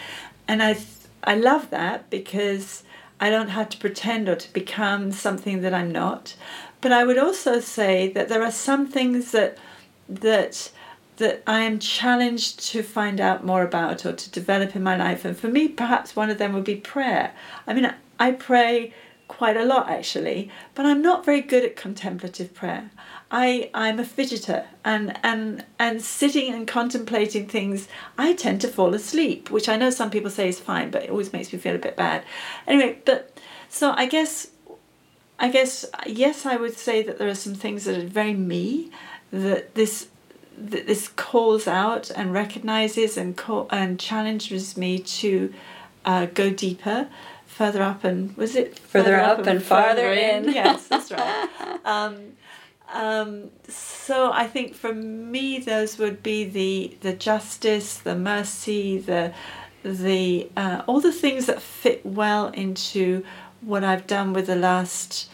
And 0.47 0.63
I, 0.63 0.77
I 1.25 1.37
love 1.37 1.71
that 1.71 2.11
because 2.11 2.83
I 3.19 3.31
don't 3.31 3.49
have 3.49 3.71
to 3.71 3.79
pretend 3.79 4.29
or 4.29 4.37
to 4.37 4.53
become 4.53 5.11
something 5.11 5.63
that 5.63 5.73
I'm 5.73 5.91
not. 5.91 6.37
But 6.81 6.93
I 6.93 7.05
would 7.05 7.19
also 7.19 7.61
say 7.61 8.09
that 8.13 8.29
there 8.29 8.43
are 8.43 8.51
some 8.51 8.87
things 8.87 9.33
that 9.33 9.59
that 10.09 10.71
that 11.17 11.43
I 11.47 11.61
am 11.61 11.79
challenged 11.79 12.61
to 12.73 12.83
find 12.83 13.21
out 13.21 13.45
more 13.45 13.63
about 13.63 14.05
or 14.05 14.13
to 14.13 14.31
develop 14.31 14.77
in 14.77 14.83
my 14.83 14.97
life. 14.97 15.25
And 15.25 15.37
for 15.37 15.49
me, 15.49 15.67
perhaps 15.67 16.15
one 16.15 16.29
of 16.29 16.37
them 16.37 16.53
would 16.53 16.65
be 16.65 16.77
prayer. 16.77 17.33
I 17.67 17.73
mean, 17.73 17.91
I 18.21 18.33
pray 18.33 18.93
quite 19.37 19.57
a 19.57 19.65
lot 19.65 19.91
actually, 19.91 20.51
but 20.75 20.87
I'm 20.87 21.03
not 21.03 21.25
very 21.25 21.43
good 21.43 21.65
at 21.65 21.77
contemplative 21.77 22.55
prayer. 22.55 22.91
I 23.31 23.71
I'm 23.75 23.99
a 23.99 24.05
fidgeter 24.05 24.65
and 24.85 25.19
and 25.23 25.65
and 25.79 26.01
sitting 26.01 26.55
and 26.55 26.67
contemplating 26.67 27.47
things 27.47 27.89
I 28.17 28.33
tend 28.33 28.61
to 28.63 28.69
fall 28.69 28.95
asleep, 28.95 29.51
which 29.51 29.69
I 29.69 29.77
know 29.77 29.91
some 29.91 30.11
people 30.11 30.31
say 30.31 30.49
is 30.49 30.59
fine, 30.59 30.91
but 30.91 31.03
it 31.05 31.11
always 31.11 31.33
makes 31.33 31.53
me 31.53 31.59
feel 31.59 31.75
a 31.75 31.79
bit 31.79 31.97
bad. 31.97 32.25
Anyway, 32.67 32.99
but 33.05 33.39
so 33.69 33.93
I 33.93 34.07
guess 34.07 34.49
I 35.39 35.51
guess 35.51 35.85
yes, 36.07 36.47
I 36.47 36.57
would 36.57 36.79
say 36.79 37.03
that 37.03 37.19
there 37.19 37.29
are 37.29 37.35
some 37.35 37.55
things 37.55 37.85
that 37.85 37.99
are 37.99 38.07
very 38.07 38.35
me 38.35 38.91
that 39.33 39.75
this 39.75 40.09
that 40.57 40.87
this 40.87 41.09
calls 41.09 41.67
out 41.67 42.11
and 42.11 42.33
recognizes 42.33 43.19
and 43.19 43.37
call, 43.37 43.67
and 43.71 44.01
challenges 44.01 44.79
me 44.79 44.99
to 44.99 45.53
uh, 46.07 46.27
go 46.27 46.49
deeper 46.49 47.09
further 47.57 47.83
up 47.83 48.05
and 48.05 48.37
was 48.37 48.55
it 48.55 48.79
further, 48.79 49.05
further 49.05 49.21
up, 49.21 49.39
up, 49.41 49.47
and, 49.47 49.63
farther, 49.63 50.13
in. 50.13 50.45
in? 50.45 50.55
yes, 50.55 50.89
that's 50.89 51.11
right. 51.11 51.49
Um, 51.85 52.33
um, 52.93 53.51
so 53.67 54.31
I 54.31 54.47
think 54.47 54.75
for 54.75 54.95
me, 54.95 55.59
those 55.59 55.99
would 55.99 56.23
be 56.23 56.45
the 56.45 56.97
the 57.01 57.13
justice, 57.15 57.99
the 57.99 58.15
mercy, 58.15 58.99
the 58.99 59.33
the 59.83 60.51
uh, 60.57 60.83
all 60.87 61.01
the 61.01 61.13
things 61.13 61.47
that 61.47 61.63
fit 61.63 62.05
well 62.05 62.49
into 62.49 63.25
what 63.63 63.83
I've 63.83 64.07
done 64.07 64.33
with 64.33 64.47
the 64.47 64.57
last 64.57 65.31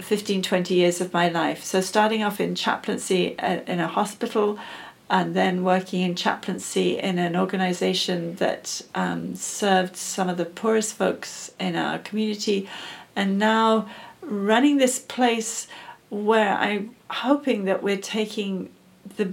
15, 0.00 0.42
20 0.42 0.74
years 0.74 1.00
of 1.00 1.12
my 1.12 1.28
life. 1.28 1.62
So 1.62 1.80
starting 1.80 2.22
off 2.22 2.40
in 2.40 2.54
chaplaincy 2.54 3.38
uh, 3.38 3.60
in 3.66 3.80
a 3.80 3.88
hospital, 3.88 4.58
and 5.08 5.34
then 5.34 5.62
working 5.62 6.02
in 6.02 6.14
chaplaincy 6.14 6.98
in 6.98 7.18
an 7.18 7.36
organization 7.36 8.34
that 8.36 8.82
um, 8.94 9.36
served 9.36 9.96
some 9.96 10.28
of 10.28 10.36
the 10.36 10.44
poorest 10.44 10.94
folks 10.94 11.52
in 11.60 11.76
our 11.76 11.98
community, 11.98 12.68
and 13.14 13.38
now 13.38 13.88
running 14.20 14.78
this 14.78 14.98
place 14.98 15.68
where 16.10 16.54
I'm 16.54 16.94
hoping 17.08 17.64
that 17.64 17.82
we're 17.82 17.96
taking 17.96 18.70
the 19.16 19.32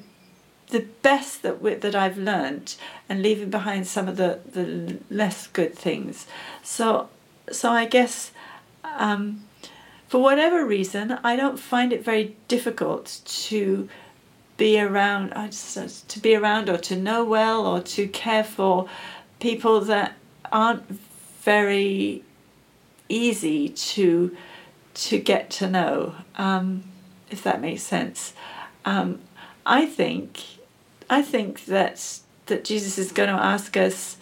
the 0.68 0.86
best 1.04 1.44
that 1.44 1.62
we, 1.62 1.76
that 1.76 1.94
I've 1.94 2.18
learned 2.18 2.76
and 3.08 3.22
leaving 3.22 3.52
behind 3.52 3.86
some 3.86 4.08
of 4.08 4.18
the, 4.18 4.40
the 4.52 4.98
less 5.10 5.46
good 5.48 5.76
things. 5.76 6.26
So 6.64 7.10
so 7.52 7.72
I 7.72 7.86
guess 7.86 8.32
um, 8.84 9.44
for 10.08 10.22
whatever 10.22 10.66
reason 10.66 11.20
I 11.24 11.36
don't 11.36 11.60
find 11.60 11.94
it 11.94 12.04
very 12.04 12.36
difficult 12.48 13.22
to 13.26 13.90
be 14.58 14.80
around 14.80 15.34
uh, 15.34 15.50
to 16.08 16.20
be 16.20 16.36
around 16.36 16.70
or 16.70 16.78
to 16.78 16.96
know 16.96 17.24
well 17.24 17.66
or 17.66 17.82
to 17.82 18.08
care 18.08 18.44
for 18.44 18.88
people 19.40 19.82
that 19.82 20.14
aren't 20.52 20.88
very 21.42 22.24
easy 23.10 23.70
to 23.70 24.36
to 24.94 25.20
get 25.20 25.50
to 25.50 25.70
know 25.70 26.16
um, 26.36 26.84
if 27.32 27.44
that 27.44 27.60
makes 27.60 27.82
sense. 27.82 28.34
Um, 28.86 29.20
I 29.66 29.86
think 29.86 30.42
I 31.10 31.22
think 31.22 31.66
that 31.66 32.20
that 32.46 32.64
Jesus 32.64 32.98
is 32.98 33.12
going 33.12 33.30
to 33.30 33.42
ask 33.42 33.76
us 33.78 34.18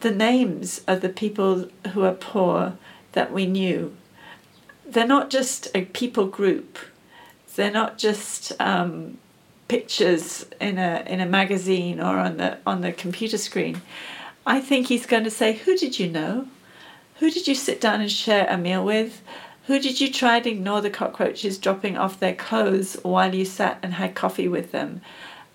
the 0.00 0.10
names 0.10 0.80
of 0.86 1.00
the 1.00 1.08
people 1.08 1.68
who 1.92 2.02
are 2.04 2.14
poor 2.14 2.76
that 3.12 3.32
we 3.32 3.46
knew. 3.46 3.96
They're 4.86 5.06
not 5.06 5.30
just 5.30 5.68
a 5.74 5.84
people 5.84 6.26
group. 6.26 6.78
They're 7.54 7.70
not 7.70 7.98
just 7.98 8.52
um, 8.60 9.18
pictures 9.70 10.44
in 10.60 10.78
a 10.78 11.04
in 11.06 11.20
a 11.20 11.26
magazine 11.26 12.00
or 12.00 12.18
on 12.18 12.36
the 12.38 12.58
on 12.66 12.80
the 12.80 12.92
computer 12.92 13.38
screen. 13.38 13.80
I 14.44 14.60
think 14.60 14.88
he's 14.88 15.06
going 15.06 15.24
to 15.24 15.30
say, 15.30 15.52
"Who 15.64 15.76
did 15.76 15.98
you 15.98 16.08
know? 16.08 16.48
Who 17.20 17.30
did 17.30 17.46
you 17.46 17.54
sit 17.54 17.80
down 17.80 18.00
and 18.00 18.10
share 18.10 18.46
a 18.48 18.58
meal 18.58 18.84
with? 18.84 19.22
Who 19.66 19.78
did 19.78 20.00
you 20.00 20.10
try 20.10 20.40
to 20.40 20.50
ignore 20.50 20.80
the 20.80 20.90
cockroaches 20.90 21.58
dropping 21.58 21.96
off 21.96 22.18
their 22.18 22.34
clothes 22.34 22.96
while 23.02 23.34
you 23.34 23.44
sat 23.44 23.78
and 23.82 23.94
had 23.94 24.14
coffee 24.14 24.48
with 24.48 24.72
them? 24.72 25.02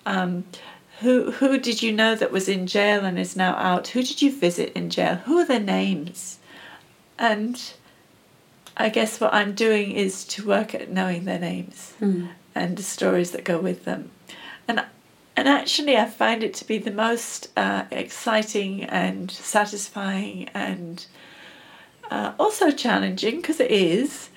Um, 0.05 0.45
who 1.01 1.31
who 1.31 1.57
did 1.57 1.83
you 1.83 1.91
know 1.91 2.15
that 2.15 2.31
was 2.31 2.47
in 2.47 2.67
jail 2.67 3.03
and 3.03 3.19
is 3.19 3.35
now 3.35 3.55
out? 3.55 3.89
Who 3.89 4.01
did 4.01 4.21
you 4.21 4.31
visit 4.31 4.71
in 4.73 4.89
jail? 4.89 5.15
Who 5.25 5.39
are 5.39 5.45
their 5.45 5.59
names? 5.59 6.39
And 7.19 7.61
I 8.77 8.87
guess 8.89 9.19
what 9.19 9.33
I'm 9.33 9.53
doing 9.53 9.91
is 9.91 10.23
to 10.25 10.47
work 10.47 10.73
at 10.73 10.89
knowing 10.89 11.25
their 11.25 11.39
names 11.39 11.93
Mm. 11.99 12.29
And 12.55 12.77
the 12.77 12.83
stories 12.83 13.31
that 13.31 13.43
go 13.43 13.59
with 13.59 13.85
them. 13.85 14.09
And 14.67 14.83
and 15.37 15.49
actually, 15.49 15.97
I 15.97 16.05
find 16.05 16.43
it 16.43 16.53
to 16.55 16.65
be 16.65 16.77
the 16.77 16.91
most 16.91 17.49
uh, 17.57 17.83
exciting 17.91 18.85
and 18.85 19.29
satisfying 19.29 20.47
and 20.53 21.05
uh, 22.09 22.31
also 22.39 22.71
challenging 22.71 23.37
because 23.37 23.59
it 23.59 23.69
is 23.69 24.29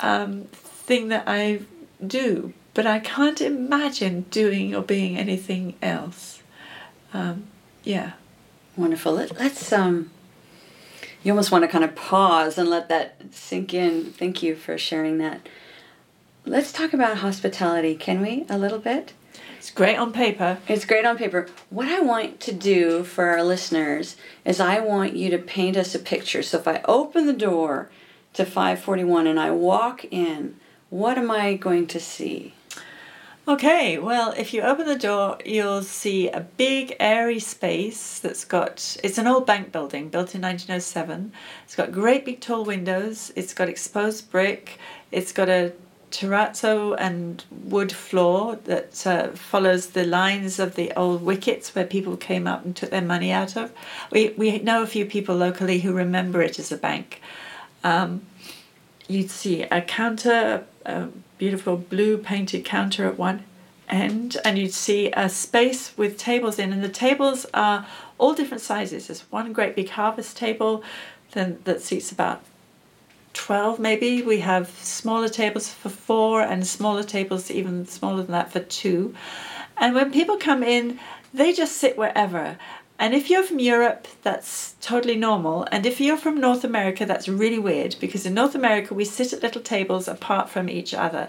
um, 0.00 0.44
thing 0.52 1.08
that 1.08 1.24
I 1.26 1.60
do. 2.04 2.54
But 2.72 2.86
I 2.86 3.00
can't 3.00 3.40
imagine 3.40 4.22
doing 4.30 4.74
or 4.74 4.82
being 4.82 5.18
anything 5.18 5.74
else. 5.82 6.42
Um, 7.12 7.48
yeah. 7.84 8.12
Wonderful. 8.76 9.12
Let, 9.12 9.38
let's 9.38 9.72
um. 9.72 10.10
You 11.22 11.32
almost 11.32 11.50
want 11.50 11.64
to 11.64 11.68
kind 11.68 11.82
of 11.82 11.96
pause 11.96 12.56
and 12.56 12.68
let 12.70 12.88
that 12.88 13.16
sink 13.32 13.74
in. 13.74 14.12
Thank 14.12 14.42
you 14.42 14.54
for 14.54 14.78
sharing 14.78 15.18
that. 15.18 15.48
Let's 16.48 16.70
talk 16.70 16.92
about 16.92 17.16
hospitality, 17.16 17.96
can 17.96 18.20
we? 18.20 18.46
A 18.48 18.56
little 18.56 18.78
bit. 18.78 19.14
It's 19.58 19.72
great 19.72 19.96
on 19.96 20.12
paper. 20.12 20.58
It's 20.68 20.84
great 20.84 21.04
on 21.04 21.18
paper. 21.18 21.48
What 21.70 21.88
I 21.88 21.98
want 21.98 22.38
to 22.42 22.52
do 22.52 23.02
for 23.02 23.30
our 23.30 23.42
listeners 23.42 24.14
is 24.44 24.60
I 24.60 24.78
want 24.78 25.16
you 25.16 25.28
to 25.30 25.38
paint 25.38 25.76
us 25.76 25.92
a 25.96 25.98
picture. 25.98 26.44
So 26.44 26.58
if 26.58 26.68
I 26.68 26.82
open 26.84 27.26
the 27.26 27.32
door 27.32 27.90
to 28.34 28.44
541 28.44 29.26
and 29.26 29.40
I 29.40 29.50
walk 29.50 30.04
in, 30.04 30.54
what 30.88 31.18
am 31.18 31.32
I 31.32 31.54
going 31.54 31.88
to 31.88 31.98
see? 31.98 32.54
Okay, 33.48 33.98
well, 33.98 34.32
if 34.36 34.54
you 34.54 34.62
open 34.62 34.86
the 34.86 34.96
door, 34.96 35.38
you'll 35.44 35.82
see 35.82 36.28
a 36.28 36.40
big 36.40 36.94
airy 37.00 37.40
space 37.40 38.20
that's 38.20 38.44
got, 38.44 38.96
it's 39.02 39.18
an 39.18 39.26
old 39.26 39.46
bank 39.46 39.72
building 39.72 40.10
built 40.10 40.36
in 40.36 40.42
1907. 40.42 41.32
It's 41.64 41.74
got 41.74 41.90
great 41.90 42.24
big 42.24 42.40
tall 42.40 42.64
windows, 42.64 43.32
it's 43.34 43.52
got 43.52 43.68
exposed 43.68 44.30
brick, 44.30 44.78
it's 45.10 45.32
got 45.32 45.48
a 45.48 45.72
terrazzo 46.10 46.96
and 46.98 47.44
wood 47.50 47.92
floor 47.92 48.56
that 48.64 49.06
uh, 49.06 49.28
follows 49.28 49.88
the 49.88 50.04
lines 50.04 50.58
of 50.58 50.74
the 50.74 50.92
old 50.92 51.22
wickets 51.22 51.74
where 51.74 51.84
people 51.84 52.16
came 52.16 52.46
up 52.46 52.64
and 52.64 52.76
took 52.76 52.90
their 52.90 53.02
money 53.02 53.32
out 53.32 53.56
of. 53.56 53.72
We, 54.10 54.30
we 54.36 54.58
know 54.58 54.82
a 54.82 54.86
few 54.86 55.06
people 55.06 55.36
locally 55.36 55.80
who 55.80 55.92
remember 55.92 56.40
it 56.42 56.58
as 56.58 56.70
a 56.70 56.76
bank. 56.76 57.20
Um, 57.82 58.22
you'd 59.08 59.30
see 59.30 59.62
a 59.62 59.82
counter, 59.82 60.64
a 60.84 61.08
beautiful 61.38 61.76
blue 61.76 62.18
painted 62.18 62.64
counter 62.64 63.06
at 63.06 63.18
one 63.18 63.44
end, 63.88 64.36
and 64.44 64.58
you'd 64.58 64.74
see 64.74 65.12
a 65.12 65.28
space 65.28 65.96
with 65.96 66.18
tables 66.18 66.58
in, 66.58 66.72
and 66.72 66.82
the 66.82 66.88
tables 66.88 67.46
are 67.54 67.86
all 68.18 68.34
different 68.34 68.62
sizes. 68.62 69.06
There's 69.06 69.22
one 69.30 69.52
great 69.52 69.76
big 69.76 69.90
harvest 69.90 70.36
table, 70.36 70.82
then 71.32 71.58
that 71.64 71.82
seats 71.82 72.10
about 72.10 72.42
12 73.36 73.78
maybe. 73.78 74.22
We 74.22 74.40
have 74.40 74.70
smaller 74.82 75.28
tables 75.28 75.68
for 75.68 75.90
four, 75.90 76.40
and 76.40 76.66
smaller 76.66 77.02
tables 77.02 77.50
even 77.50 77.86
smaller 77.86 78.22
than 78.22 78.32
that 78.32 78.50
for 78.50 78.60
two. 78.60 79.14
And 79.76 79.94
when 79.94 80.10
people 80.10 80.36
come 80.38 80.62
in, 80.62 80.98
they 81.34 81.52
just 81.52 81.76
sit 81.76 81.98
wherever. 81.98 82.58
And 82.98 83.14
if 83.14 83.28
you're 83.28 83.42
from 83.42 83.58
Europe, 83.58 84.08
that's 84.22 84.74
totally 84.80 85.16
normal. 85.16 85.66
And 85.70 85.84
if 85.84 86.00
you're 86.00 86.16
from 86.16 86.40
North 86.40 86.64
America, 86.64 87.04
that's 87.04 87.28
really 87.28 87.58
weird 87.58 87.96
because 88.00 88.24
in 88.24 88.32
North 88.32 88.54
America, 88.54 88.94
we 88.94 89.04
sit 89.04 89.34
at 89.34 89.42
little 89.42 89.60
tables 89.60 90.08
apart 90.08 90.48
from 90.48 90.70
each 90.70 90.94
other 90.94 91.28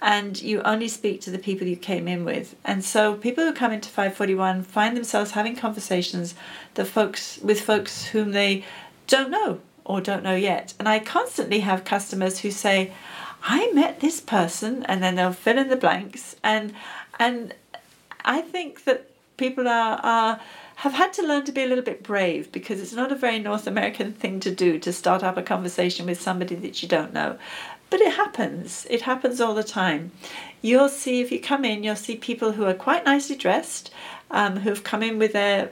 and 0.00 0.40
you 0.40 0.62
only 0.62 0.88
speak 0.88 1.20
to 1.20 1.30
the 1.30 1.38
people 1.38 1.66
you 1.66 1.76
came 1.76 2.08
in 2.08 2.24
with. 2.24 2.56
And 2.64 2.82
so 2.82 3.14
people 3.14 3.44
who 3.44 3.52
come 3.52 3.72
into 3.72 3.90
541 3.90 4.62
find 4.62 4.96
themselves 4.96 5.32
having 5.32 5.54
conversations 5.54 6.34
folks 6.74 7.38
with 7.42 7.60
folks 7.60 8.06
whom 8.06 8.32
they 8.32 8.64
don't 9.06 9.30
know 9.30 9.60
or 9.84 10.00
don't 10.00 10.22
know 10.22 10.34
yet. 10.34 10.74
And 10.78 10.88
I 10.88 10.98
constantly 10.98 11.60
have 11.60 11.84
customers 11.84 12.40
who 12.40 12.50
say, 12.50 12.92
I 13.42 13.70
met 13.72 14.00
this 14.00 14.20
person 14.20 14.84
and 14.84 15.02
then 15.02 15.16
they'll 15.16 15.32
fill 15.32 15.58
in 15.58 15.68
the 15.68 15.76
blanks 15.76 16.36
and 16.42 16.74
and 17.18 17.54
I 18.24 18.40
think 18.40 18.84
that 18.84 19.10
people 19.36 19.66
are, 19.66 19.98
are 20.02 20.40
have 20.76 20.94
had 20.94 21.12
to 21.12 21.22
learn 21.22 21.44
to 21.44 21.52
be 21.52 21.62
a 21.62 21.66
little 21.66 21.84
bit 21.84 22.02
brave 22.02 22.50
because 22.50 22.80
it's 22.80 22.92
not 22.92 23.12
a 23.12 23.16
very 23.16 23.38
North 23.38 23.66
American 23.66 24.12
thing 24.12 24.40
to 24.40 24.50
do 24.52 24.78
to 24.78 24.92
start 24.92 25.22
up 25.22 25.36
a 25.36 25.42
conversation 25.42 26.06
with 26.06 26.20
somebody 26.20 26.54
that 26.56 26.82
you 26.82 26.88
don't 26.88 27.12
know. 27.12 27.38
But 27.90 28.00
it 28.00 28.14
happens. 28.14 28.86
It 28.88 29.02
happens 29.02 29.40
all 29.40 29.54
the 29.54 29.62
time. 29.62 30.12
You'll 30.60 30.88
see 30.88 31.20
if 31.20 31.30
you 31.30 31.40
come 31.40 31.64
in, 31.64 31.84
you'll 31.84 31.96
see 31.96 32.16
people 32.16 32.52
who 32.52 32.64
are 32.64 32.74
quite 32.74 33.04
nicely 33.04 33.36
dressed, 33.36 33.92
um, 34.30 34.58
who've 34.58 34.82
come 34.82 35.02
in 35.02 35.18
with 35.18 35.32
their 35.32 35.70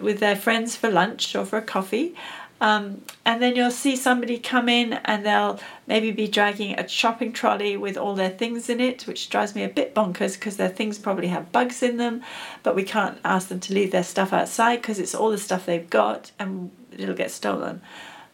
with 0.00 0.20
their 0.20 0.36
friends 0.36 0.76
for 0.76 0.90
lunch 0.90 1.34
or 1.34 1.44
for 1.44 1.58
a 1.58 1.62
coffee. 1.62 2.14
Um, 2.60 3.02
and 3.24 3.42
then 3.42 3.54
you'll 3.54 3.70
see 3.70 3.96
somebody 3.96 4.38
come 4.38 4.68
in 4.68 4.94
and 5.04 5.26
they'll 5.26 5.60
maybe 5.86 6.10
be 6.10 6.26
dragging 6.26 6.78
a 6.78 6.88
shopping 6.88 7.32
trolley 7.32 7.76
with 7.76 7.98
all 7.98 8.14
their 8.14 8.30
things 8.30 8.70
in 8.70 8.80
it, 8.80 9.06
which 9.06 9.28
drives 9.28 9.54
me 9.54 9.62
a 9.62 9.68
bit 9.68 9.94
bonkers 9.94 10.34
because 10.34 10.56
their 10.56 10.70
things 10.70 10.98
probably 10.98 11.28
have 11.28 11.52
bugs 11.52 11.82
in 11.82 11.98
them, 11.98 12.22
but 12.62 12.74
we 12.74 12.82
can't 12.82 13.18
ask 13.24 13.48
them 13.48 13.60
to 13.60 13.74
leave 13.74 13.92
their 13.92 14.02
stuff 14.02 14.32
outside 14.32 14.76
because 14.76 14.98
it's 14.98 15.14
all 15.14 15.30
the 15.30 15.38
stuff 15.38 15.66
they've 15.66 15.90
got 15.90 16.30
and 16.38 16.70
it'll 16.96 17.14
get 17.14 17.30
stolen. 17.30 17.82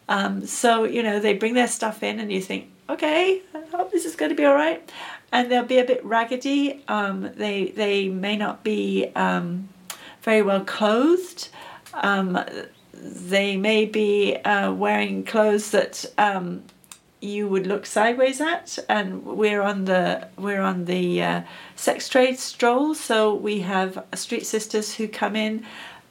Um, 0.07 0.45
so, 0.45 0.85
you 0.85 1.03
know, 1.03 1.19
they 1.19 1.33
bring 1.33 1.53
their 1.53 1.67
stuff 1.67 2.01
in 2.01 2.19
and 2.19 2.31
you 2.31 2.41
think, 2.41 2.69
okay, 2.89 3.41
I 3.53 3.61
hope 3.75 3.91
this 3.91 4.05
is 4.05 4.15
going 4.15 4.29
to 4.29 4.35
be 4.35 4.45
all 4.45 4.55
right. 4.55 4.89
And 5.31 5.51
they'll 5.51 5.65
be 5.65 5.79
a 5.79 5.85
bit 5.85 6.03
raggedy. 6.05 6.83
Um, 6.87 7.31
they, 7.35 7.69
they 7.75 8.07
may 8.07 8.37
not 8.37 8.63
be 8.63 9.11
um, 9.15 9.69
very 10.21 10.41
well 10.41 10.63
clothed. 10.63 11.49
They 12.93 13.57
may 13.57 13.85
be 13.85 14.35
uh, 14.35 14.71
wearing 14.71 15.23
clothes 15.23 15.71
that 15.71 16.05
um, 16.17 16.63
you 17.21 17.47
would 17.47 17.65
look 17.65 17.85
sideways 17.85 18.39
at, 18.39 18.77
and 18.87 19.25
we're 19.25 19.61
on 19.61 19.85
the 19.85 20.27
we're 20.37 20.61
on 20.61 20.85
the 20.85 21.23
uh, 21.23 21.41
sex 21.75 22.07
trade 22.07 22.37
stroll. 22.37 22.93
So 22.93 23.33
we 23.33 23.61
have 23.61 24.05
street 24.13 24.45
sisters 24.45 24.95
who 24.95 25.07
come 25.07 25.35
in 25.35 25.65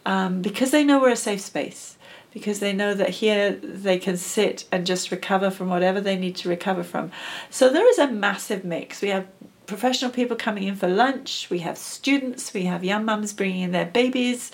um, 0.06 0.42
because 0.42 0.70
they 0.70 0.84
know 0.84 1.00
we're 1.00 1.10
a 1.10 1.16
safe 1.16 1.40
space, 1.40 1.96
because 2.32 2.60
they 2.60 2.72
know 2.72 2.94
that 2.94 3.10
here 3.10 3.52
they 3.52 3.98
can 3.98 4.16
sit 4.16 4.64
and 4.72 4.86
just 4.86 5.10
recover 5.10 5.50
from 5.50 5.68
whatever 5.68 6.00
they 6.00 6.16
need 6.16 6.36
to 6.36 6.48
recover 6.48 6.82
from. 6.82 7.12
So 7.50 7.68
there 7.68 7.88
is 7.88 7.98
a 7.98 8.08
massive 8.08 8.64
mix. 8.64 9.02
We 9.02 9.10
have 9.10 9.26
professional 9.66 10.10
people 10.10 10.36
coming 10.36 10.64
in 10.64 10.76
for 10.76 10.88
lunch. 10.88 11.48
We 11.48 11.60
have 11.60 11.78
students. 11.78 12.52
We 12.52 12.64
have 12.64 12.82
young 12.84 13.04
mums 13.04 13.32
bringing 13.32 13.62
in 13.62 13.72
their 13.72 13.86
babies. 13.86 14.50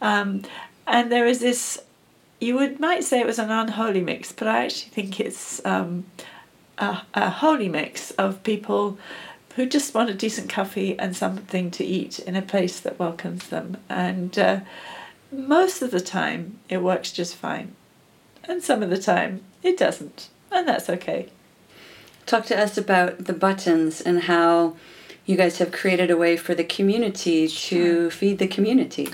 Um, 0.00 0.42
and 0.86 1.10
there 1.10 1.26
is 1.26 1.40
this 1.40 1.82
you 2.40 2.54
would 2.56 2.78
might 2.80 3.04
say 3.04 3.20
it 3.20 3.26
was 3.26 3.38
an 3.38 3.50
unholy 3.50 4.00
mix 4.00 4.32
but 4.32 4.48
i 4.48 4.64
actually 4.64 4.90
think 4.90 5.20
it's 5.20 5.64
um, 5.64 6.04
a, 6.78 7.02
a 7.14 7.30
holy 7.30 7.68
mix 7.68 8.10
of 8.12 8.42
people 8.42 8.98
who 9.56 9.66
just 9.66 9.94
want 9.94 10.10
a 10.10 10.14
decent 10.14 10.50
coffee 10.50 10.98
and 10.98 11.16
something 11.16 11.70
to 11.70 11.84
eat 11.84 12.18
in 12.20 12.34
a 12.34 12.42
place 12.42 12.80
that 12.80 12.98
welcomes 12.98 13.48
them. 13.48 13.76
And 13.88 14.36
uh, 14.38 14.60
most 15.30 15.80
of 15.80 15.92
the 15.92 16.00
time 16.00 16.58
it 16.68 16.78
works 16.78 17.12
just 17.12 17.36
fine. 17.36 17.74
And 18.44 18.62
some 18.62 18.82
of 18.82 18.90
the 18.90 19.00
time 19.00 19.42
it 19.62 19.78
doesn't. 19.78 20.28
And 20.50 20.66
that's 20.66 20.90
okay. 20.90 21.28
Talk 22.26 22.46
to 22.46 22.58
us 22.58 22.76
about 22.76 23.26
the 23.26 23.32
buttons 23.32 24.00
and 24.00 24.22
how 24.22 24.76
you 25.24 25.36
guys 25.36 25.58
have 25.58 25.72
created 25.72 26.10
a 26.10 26.16
way 26.16 26.36
for 26.36 26.54
the 26.54 26.64
community 26.64 27.46
to 27.46 28.10
feed 28.10 28.38
the 28.38 28.48
community. 28.48 29.08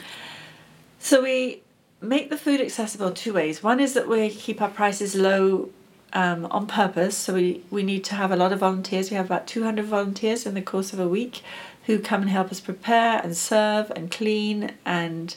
So 0.99 1.23
we 1.23 1.60
make 2.01 2.31
the 2.31 2.37
food 2.37 2.61
accessible 2.61 3.11
two 3.11 3.33
ways. 3.33 3.63
One 3.63 3.81
is 3.81 3.95
that 3.95 4.09
we 4.09 4.31
keep 4.31 4.61
our 4.63 4.69
prices 4.69 5.15
low 5.15 5.71
um, 6.13 6.47
on 6.47 6.67
purpose. 6.67 7.17
So 7.17 7.35
we, 7.35 7.63
we 7.71 7.83
need 7.83 8.05
to 8.05 8.15
have 8.15 8.31
a 8.31 8.37
lot 8.37 8.53
of 8.53 8.61
volunteers. 8.61 9.11
We 9.11 9.17
have 9.17 9.27
about 9.27 9.47
200 9.47 9.85
volunteers 9.85 10.47
in 10.47 10.55
the 10.55 10.63
course 10.63 10.93
of 10.93 10.99
a 10.99 11.09
week 11.09 11.43
who 11.87 11.99
come 11.99 12.23
and 12.23 12.31
help 12.31 12.51
us 12.51 12.61
prepare 12.61 13.21
and 13.23 13.37
serve 13.37 13.91
and 13.95 14.11
clean 14.11 14.73
and 14.85 15.35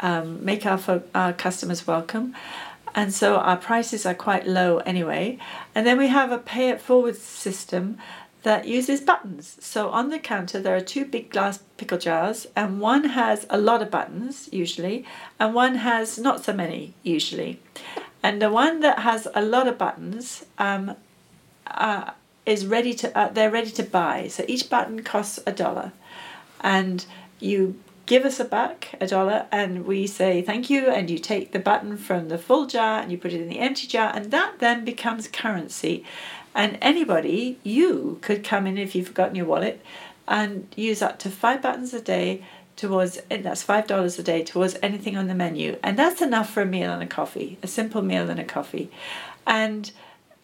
um, 0.00 0.44
make 0.44 0.66
our, 0.66 0.78
fo- 0.78 1.02
our 1.14 1.32
customers 1.32 1.86
welcome. 1.86 2.34
And 2.94 3.12
so 3.12 3.36
our 3.36 3.56
prices 3.56 4.04
are 4.04 4.14
quite 4.14 4.46
low 4.46 4.78
anyway. 4.78 5.38
And 5.74 5.86
then 5.86 5.96
we 5.96 6.08
have 6.08 6.30
a 6.30 6.38
pay 6.38 6.68
it 6.68 6.80
forward 6.80 7.16
system 7.16 7.98
that 8.42 8.66
uses 8.66 9.00
buttons. 9.00 9.56
So 9.60 9.90
on 9.90 10.10
the 10.10 10.18
counter, 10.18 10.60
there 10.60 10.76
are 10.76 10.80
two 10.80 11.04
big 11.04 11.30
glass 11.30 11.60
pickle 11.76 11.98
jars, 11.98 12.46
and 12.56 12.80
one 12.80 13.04
has 13.04 13.46
a 13.48 13.58
lot 13.58 13.82
of 13.82 13.90
buttons, 13.90 14.48
usually, 14.52 15.04
and 15.38 15.54
one 15.54 15.76
has 15.76 16.18
not 16.18 16.44
so 16.44 16.52
many, 16.52 16.94
usually. 17.02 17.60
And 18.22 18.40
the 18.40 18.50
one 18.50 18.80
that 18.80 19.00
has 19.00 19.28
a 19.34 19.42
lot 19.42 19.68
of 19.68 19.78
buttons 19.78 20.44
um, 20.58 20.96
uh, 21.66 22.10
is 22.46 22.66
ready 22.66 22.94
to, 22.94 23.16
uh, 23.16 23.28
they're 23.28 23.50
ready 23.50 23.70
to 23.70 23.82
buy. 23.82 24.28
So 24.28 24.44
each 24.48 24.68
button 24.68 25.02
costs 25.02 25.38
a 25.46 25.52
dollar. 25.52 25.92
And 26.60 27.04
you 27.40 27.80
give 28.06 28.24
us 28.24 28.40
a 28.40 28.44
buck, 28.44 28.86
a 29.00 29.06
dollar, 29.06 29.46
and 29.52 29.86
we 29.86 30.06
say 30.06 30.42
thank 30.42 30.68
you, 30.68 30.88
and 30.88 31.08
you 31.08 31.18
take 31.18 31.52
the 31.52 31.58
button 31.58 31.96
from 31.96 32.28
the 32.28 32.38
full 32.38 32.66
jar 32.66 33.00
and 33.00 33.10
you 33.10 33.18
put 33.18 33.32
it 33.32 33.40
in 33.40 33.48
the 33.48 33.60
empty 33.60 33.86
jar, 33.86 34.12
and 34.14 34.30
that 34.32 34.58
then 34.58 34.84
becomes 34.84 35.28
currency. 35.28 36.04
And 36.54 36.78
anybody, 36.80 37.58
you 37.62 38.18
could 38.22 38.44
come 38.44 38.66
in 38.66 38.78
if 38.78 38.94
you've 38.94 39.08
forgotten 39.08 39.36
your 39.36 39.46
wallet 39.46 39.80
and 40.28 40.66
use 40.76 41.02
up 41.02 41.18
to 41.20 41.30
five 41.30 41.62
buttons 41.62 41.94
a 41.94 42.00
day 42.00 42.44
towards, 42.76 43.18
and 43.30 43.44
that's 43.44 43.62
five 43.62 43.86
dollars 43.86 44.18
a 44.18 44.22
day 44.22 44.42
towards 44.42 44.76
anything 44.82 45.16
on 45.16 45.28
the 45.28 45.34
menu. 45.34 45.78
And 45.82 45.98
that's 45.98 46.22
enough 46.22 46.50
for 46.50 46.62
a 46.62 46.66
meal 46.66 46.92
and 46.92 47.02
a 47.02 47.06
coffee, 47.06 47.58
a 47.62 47.66
simple 47.66 48.02
meal 48.02 48.30
and 48.30 48.40
a 48.40 48.44
coffee. 48.44 48.90
And 49.46 49.90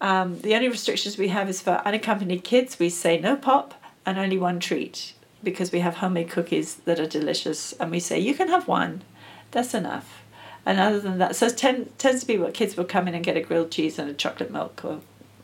Um, 0.00 0.40
the 0.42 0.54
only 0.54 0.68
restrictions 0.68 1.18
we 1.18 1.28
have 1.28 1.48
is 1.50 1.60
for 1.60 1.82
unaccompanied 1.84 2.44
kids. 2.44 2.78
We 2.78 2.88
say 2.88 3.18
no 3.18 3.34
pop 3.34 3.74
and 4.06 4.16
only 4.16 4.38
one 4.38 4.60
treat 4.60 5.12
because 5.42 5.72
we 5.72 5.80
have 5.80 5.96
homemade 5.96 6.30
cookies 6.30 6.76
that 6.84 7.00
are 7.00 7.18
delicious, 7.18 7.72
and 7.80 7.90
we 7.90 7.98
say 7.98 8.16
you 8.20 8.34
can 8.34 8.48
have 8.48 8.68
one. 8.68 9.02
That's 9.50 9.74
enough. 9.74 10.22
And 10.64 10.78
other 10.78 11.00
than 11.00 11.18
that, 11.18 11.34
so 11.34 11.46
it 11.46 11.56
tend, 11.56 11.98
tends 11.98 12.20
to 12.20 12.26
be 12.28 12.38
what 12.38 12.54
kids 12.54 12.76
will 12.76 12.84
come 12.84 13.08
in 13.08 13.14
and 13.14 13.24
get 13.24 13.36
a 13.36 13.40
grilled 13.40 13.72
cheese 13.72 13.98
and 13.98 14.08
a 14.08 14.14
chocolate 14.14 14.52
milk 14.52 14.84
or 14.84 15.00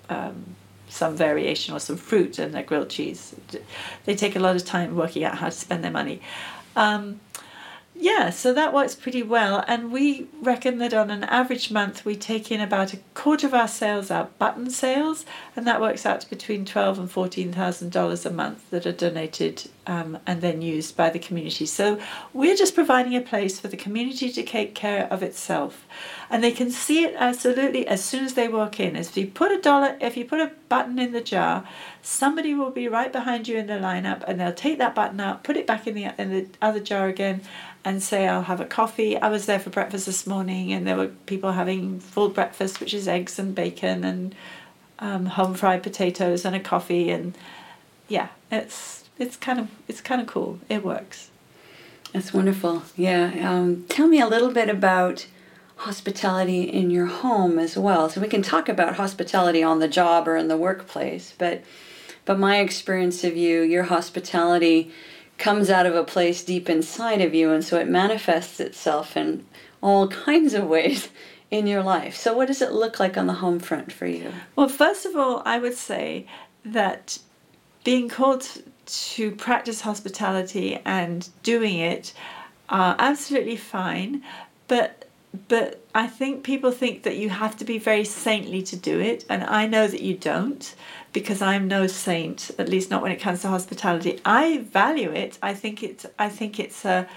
um, 0.08 0.56
some 0.88 1.16
variation 1.16 1.74
or 1.74 1.80
some 1.80 1.96
fruit 1.96 2.38
and 2.38 2.56
a 2.56 2.62
grilled 2.62 2.90
cheese. 2.90 3.34
They 4.04 4.14
take 4.14 4.36
a 4.36 4.40
lot 4.40 4.56
of 4.56 4.64
time 4.64 4.96
working 4.96 5.24
out 5.24 5.38
how 5.38 5.46
to 5.46 5.52
spend 5.52 5.82
their 5.82 5.90
money. 5.90 6.20
Um, 6.76 7.20
yeah, 7.96 8.30
so 8.30 8.52
that 8.52 8.72
works 8.72 8.94
pretty 8.94 9.22
well. 9.22 9.64
And 9.68 9.92
we 9.92 10.26
reckon 10.42 10.78
that 10.78 10.92
on 10.92 11.10
an 11.10 11.24
average 11.24 11.70
month, 11.70 12.04
we 12.04 12.16
take 12.16 12.50
in 12.50 12.60
about 12.60 12.92
a 12.92 12.98
quarter 13.14 13.46
of 13.46 13.54
our 13.54 13.68
sales 13.68 14.10
are 14.10 14.28
button 14.38 14.70
sales, 14.70 15.24
and 15.54 15.66
that 15.66 15.80
works 15.80 16.04
out 16.04 16.20
to 16.22 16.30
between 16.30 16.64
twelve 16.64 16.98
and 16.98 17.10
fourteen 17.10 17.52
thousand 17.52 17.92
dollars 17.92 18.26
a 18.26 18.30
month 18.30 18.68
that 18.70 18.84
are 18.84 18.92
donated 18.92 19.70
um, 19.87 20.18
and 20.27 20.40
then 20.40 20.62
used 20.62 20.97
by 20.97 21.11
the 21.11 21.18
community. 21.18 21.66
So 21.66 22.01
we're 22.33 22.57
just 22.57 22.75
providing 22.75 23.14
a 23.14 23.20
place 23.20 23.61
for 23.61 23.68
the 23.68 23.77
community 23.77 24.31
to 24.31 24.42
take 24.42 24.75
care 24.75 25.07
of 25.12 25.23
itself, 25.23 25.87
and 26.31 26.42
they 26.42 26.53
can 26.53 26.70
see 26.70 27.05
it 27.05 27.14
absolutely 27.18 27.87
as 27.87 28.05
soon 28.05 28.25
as 28.25 28.35
they 28.35 28.49
walk 28.49 28.81
in. 28.81 28.97
If 28.97 29.16
you 29.16 29.27
put 29.27 29.53
a 29.53 29.61
dollar, 29.61 29.97
if 30.01 30.16
you 30.16 30.25
put 30.25 30.40
a 30.40 30.53
button 30.68 30.99
in 30.99 31.12
the 31.12 31.20
jar, 31.20 31.66
somebody 32.03 32.55
will 32.55 32.70
be 32.70 32.88
right 32.88 33.12
behind 33.12 33.49
you 33.49 33.59
in 33.59 33.66
the 33.66 33.75
lineup, 33.75 34.25
and 34.27 34.40
they'll 34.40 34.53
take 34.53 34.79
that 34.79 34.94
button 34.94 35.20
out, 35.20 35.44
put 35.44 35.57
it 35.57 35.66
back 35.66 35.87
in 35.87 35.94
the 35.94 36.12
in 36.18 36.31
the 36.31 36.47
other 36.61 36.81
jar 36.81 37.09
again 37.09 37.42
and 37.85 38.03
say 38.03 38.27
I'll 38.27 38.42
have 38.42 38.61
a 38.61 38.64
coffee. 38.64 39.16
I 39.16 39.29
was 39.29 39.47
there 39.47 39.59
for 39.59 39.70
breakfast 39.70 40.07
this 40.07 40.27
morning, 40.27 40.73
and 40.73 40.87
there 40.87 40.97
were 40.97 41.09
people 41.27 41.53
having 41.53 42.01
full 42.01 42.31
breakfast, 42.31 42.81
which 42.81 42.94
is 42.94 43.07
eggs 43.07 43.38
and 43.38 43.55
bacon 43.55 44.05
and 44.05 44.35
um, 44.99 45.27
home 45.27 45.55
fried 45.55 45.83
potatoes 45.83 46.44
and 46.44 46.57
a 46.57 46.61
coffee, 46.61 47.11
and 47.11 47.37
yeah, 48.09 48.29
it's 48.51 49.03
it's 49.18 49.37
kind 49.37 49.59
of 49.59 49.68
it's 49.88 50.00
kind 50.00 50.20
of 50.20 50.27
cool. 50.27 50.59
It 50.68 50.85
works. 50.85 51.31
That's 52.12 52.33
wonderful. 52.33 52.85
Yeah. 52.96 53.33
Um, 53.42 53.87
tell 53.88 54.07
me 54.07 54.20
a 54.20 54.27
little 54.27 54.53
bit 54.53 54.68
about 54.68 55.27
hospitality 55.77 56.62
in 56.62 56.90
your 56.90 57.07
home 57.07 57.59
as 57.59 57.77
well. 57.77 58.09
So 58.09 58.20
we 58.20 58.29
can 58.29 58.42
talk 58.42 58.68
about 58.68 58.94
hospitality 58.94 59.62
on 59.62 59.81
the 59.81 59.88
job 59.88 60.29
or 60.29 60.37
in 60.37 60.48
the 60.48 60.57
workplace, 60.57 61.35
but 61.37 61.64
but 62.24 62.38
my 62.38 62.59
experience 62.59 63.22
of 63.24 63.37
you, 63.37 63.62
your 63.62 63.85
hospitality 63.85 64.90
comes 65.37 65.68
out 65.68 65.87
of 65.87 65.94
a 65.94 66.05
place 66.05 66.42
deep 66.44 66.70
inside 66.70 67.20
of 67.20 67.35
you, 67.35 67.50
and 67.50 67.64
so 67.64 67.79
it 67.79 67.88
manifests 67.88 68.61
itself 68.61 69.16
in 69.16 69.44
all 69.83 70.09
kinds 70.27 70.55
of 70.55 70.66
ways 70.66 71.09
in 71.50 71.66
your 71.66 71.83
life. 71.83 72.16
So, 72.16 72.35
what 72.35 72.48
does 72.48 72.62
it 72.62 72.72
look 72.72 72.98
like 72.98 73.16
on 73.16 73.27
the 73.27 73.35
home 73.35 73.59
front 73.59 73.92
for 73.92 74.07
you? 74.07 74.33
Well, 74.57 74.68
first 74.68 75.05
of 75.05 75.16
all, 75.16 75.42
I 75.44 75.59
would 75.59 75.74
say 75.74 76.27
that 76.64 77.18
being 77.83 78.09
called 78.09 78.48
to 78.87 79.31
practice 79.33 79.81
hospitality 79.81 80.81
and 80.85 81.29
doing 81.42 81.79
it 81.79 82.12
are 82.68 82.97
absolutely 82.99 83.57
fine, 83.57 84.23
but 84.68 85.01
but 85.49 85.83
I 85.94 86.07
think 86.07 86.44
people 86.44 86.70
think 86.70 87.03
that 87.03 87.16
you 87.16 87.29
have 87.29 87.57
to 87.57 87.64
be 87.64 87.79
very 87.79 88.05
saintly 88.05 88.62
to 88.62 88.77
do 88.77 89.01
it, 89.01 89.25
and 89.29 89.42
I 89.42 89.66
know 89.66 89.88
that 89.88 90.01
you 90.01 90.16
don't 90.16 90.75
because 91.12 91.42
I'm 91.42 91.66
no 91.66 91.87
saint, 91.87 92.51
at 92.59 92.68
least 92.68 92.90
not 92.90 93.03
when 93.03 93.12
it 93.12 93.20
comes 93.20 93.42
to 93.42 93.49
hospitality. 93.49 94.20
I 94.25 94.59
value 94.59 95.11
it. 95.11 95.38
I 95.42 95.55
think 95.55 95.83
it's 95.83 96.07
I 96.18 96.29
think 96.29 96.61
it's 96.61 96.85
a 96.85 97.09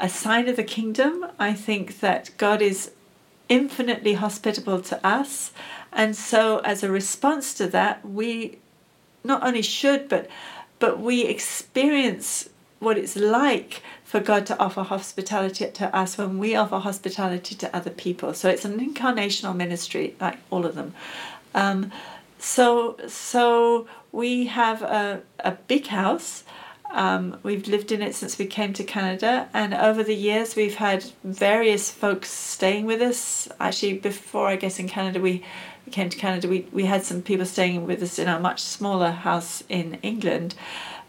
a 0.00 0.08
sign 0.08 0.48
of 0.48 0.56
the 0.56 0.64
kingdom. 0.64 1.26
I 1.38 1.52
think 1.52 2.00
that 2.00 2.30
God 2.38 2.62
is 2.62 2.92
infinitely 3.48 4.14
hospitable 4.14 4.80
to 4.82 5.06
us, 5.06 5.52
and 5.92 6.14
so 6.14 6.58
as 6.58 6.82
a 6.82 6.90
response 6.90 7.54
to 7.54 7.66
that, 7.68 8.08
we 8.08 8.58
not 9.24 9.42
only 9.42 9.62
should 9.62 10.08
but 10.08 10.28
but 10.78 10.98
we 11.00 11.24
experience 11.24 12.48
what 12.78 12.96
it's 12.96 13.16
like 13.16 13.82
for 14.04 14.20
God 14.20 14.46
to 14.46 14.58
offer 14.58 14.82
hospitality 14.82 15.70
to 15.70 15.94
us 15.94 16.16
when 16.16 16.38
we 16.38 16.54
offer 16.54 16.78
hospitality 16.78 17.54
to 17.56 17.76
other 17.76 17.90
people. 17.90 18.32
So 18.34 18.48
it's 18.48 18.64
an 18.64 18.78
incarnational 18.78 19.54
ministry, 19.54 20.14
like 20.20 20.38
all 20.50 20.64
of 20.64 20.74
them. 20.74 20.94
Um, 21.54 21.92
so 22.38 22.96
so 23.08 23.88
we 24.12 24.46
have 24.46 24.82
a, 24.82 25.22
a 25.40 25.52
big 25.52 25.88
house. 25.88 26.44
Um, 26.90 27.38
we've 27.42 27.68
lived 27.68 27.92
in 27.92 28.00
it 28.00 28.14
since 28.14 28.38
we 28.38 28.46
came 28.46 28.72
to 28.72 28.84
Canada, 28.84 29.48
and 29.52 29.74
over 29.74 30.02
the 30.02 30.14
years 30.14 30.56
we've 30.56 30.76
had 30.76 31.04
various 31.22 31.90
folks 31.90 32.30
staying 32.30 32.86
with 32.86 33.02
us. 33.02 33.48
Actually, 33.60 33.98
before 33.98 34.48
I 34.48 34.56
guess 34.56 34.78
in 34.78 34.88
Canada 34.88 35.20
we 35.20 35.44
came 35.88 36.08
to 36.08 36.16
Canada, 36.16 36.48
we, 36.48 36.66
we 36.72 36.86
had 36.86 37.04
some 37.04 37.22
people 37.22 37.46
staying 37.46 37.86
with 37.86 38.02
us 38.02 38.18
in 38.18 38.28
our 38.28 38.40
much 38.40 38.60
smaller 38.60 39.10
house 39.10 39.62
in 39.68 39.94
England. 40.02 40.54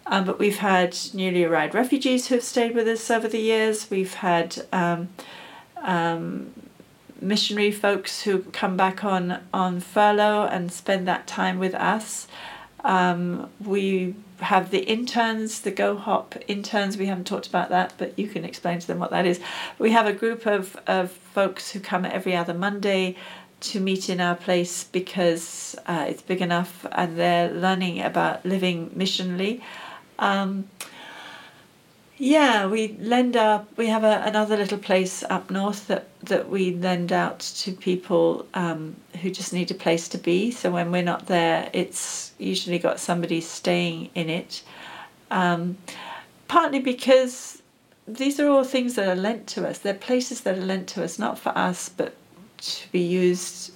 Um, 0.08 0.26
but 0.26 0.40
we've 0.40 0.58
had 0.58 0.98
newly 1.14 1.44
arrived 1.44 1.76
refugees 1.76 2.28
who 2.28 2.36
have 2.36 2.44
stayed 2.44 2.74
with 2.74 2.88
us 2.88 3.12
over 3.12 3.28
the 3.28 3.40
years. 3.40 3.90
We've 3.92 4.16
had 4.16 4.66
um, 4.74 5.10
um, 5.84 6.52
missionary 7.22 7.72
folks 7.72 8.24
who 8.24 8.40
come 8.40 8.76
back 8.76 9.04
on, 9.04 9.40
on 9.54 9.80
furlough 9.80 10.48
and 10.48 10.72
spend 10.72 11.08
that 11.08 11.28
time 11.28 11.60
with 11.60 11.76
us. 11.76 12.28
Um, 12.84 13.50
we 13.64 14.16
have 14.40 14.72
the 14.72 14.84
interns, 14.86 15.62
the 15.62 15.72
Go 15.72 15.98
Hop 15.98 16.36
interns. 16.48 16.98
We 16.98 17.08
haven't 17.08 17.28
talked 17.28 17.48
about 17.48 17.70
that, 17.70 17.94
but 17.98 18.18
you 18.18 18.28
can 18.28 18.46
explain 18.46 18.80
to 18.80 18.88
them 18.88 19.00
what 19.00 19.12
that 19.12 19.26
is. 19.26 19.40
We 19.78 19.92
have 19.92 20.08
a 20.08 20.14
group 20.14 20.46
of, 20.46 20.78
of 20.88 21.12
folks 21.12 21.72
who 21.72 21.80
come 21.80 22.06
every 22.06 22.36
other 22.36 22.54
Monday 22.54 23.16
to 23.62 23.80
meet 23.80 24.10
in 24.10 24.22
our 24.22 24.36
place 24.36 24.84
because 24.84 25.76
uh, 25.86 26.06
it's 26.08 26.22
big 26.22 26.42
enough 26.42 26.86
and 26.92 27.18
they're 27.18 27.52
learning 27.52 28.02
about 28.02 28.46
living 28.46 28.90
missionally. 28.92 29.62
Um, 30.18 30.70
yeah, 32.18 32.68
we 32.68 32.98
lend 33.00 33.38
our. 33.38 33.66
We 33.78 33.88
have 33.88 34.04
a, 34.04 34.22
another 34.26 34.58
little 34.58 34.78
place 34.78 35.24
up 35.30 35.50
north 35.50 35.88
that 35.88 36.08
that 36.26 36.50
we 36.50 36.76
lend 36.76 37.14
out 37.14 37.40
to 37.40 37.72
people 37.72 38.46
um, 38.54 38.98
who 39.22 39.32
just 39.32 39.54
need 39.54 39.72
a 39.72 39.74
place 39.74 40.10
to 40.10 40.18
be. 40.18 40.52
So 40.52 40.70
when 40.70 40.92
we're 40.92 41.02
not 41.02 41.28
there, 41.28 41.70
it's 41.72 42.34
usually 42.38 42.78
got 42.78 43.00
somebody 43.00 43.40
staying 43.40 44.10
in 44.16 44.30
it. 44.30 44.64
Um, 45.32 45.78
partly 46.50 46.80
because 46.80 47.62
these 48.06 48.38
are 48.40 48.50
all 48.50 48.66
things 48.66 48.96
that 48.96 49.08
are 49.08 49.16
lent 49.16 49.48
to 49.48 49.68
us. 49.68 49.80
They're 49.80 49.94
places 49.94 50.42
that 50.42 50.58
are 50.58 50.66
lent 50.66 50.90
to 50.90 51.04
us, 51.04 51.20
not 51.20 51.40
for 51.40 51.58
us, 51.58 51.88
but 51.88 52.16
to 52.62 52.92
be 52.92 53.02
used. 53.02 53.72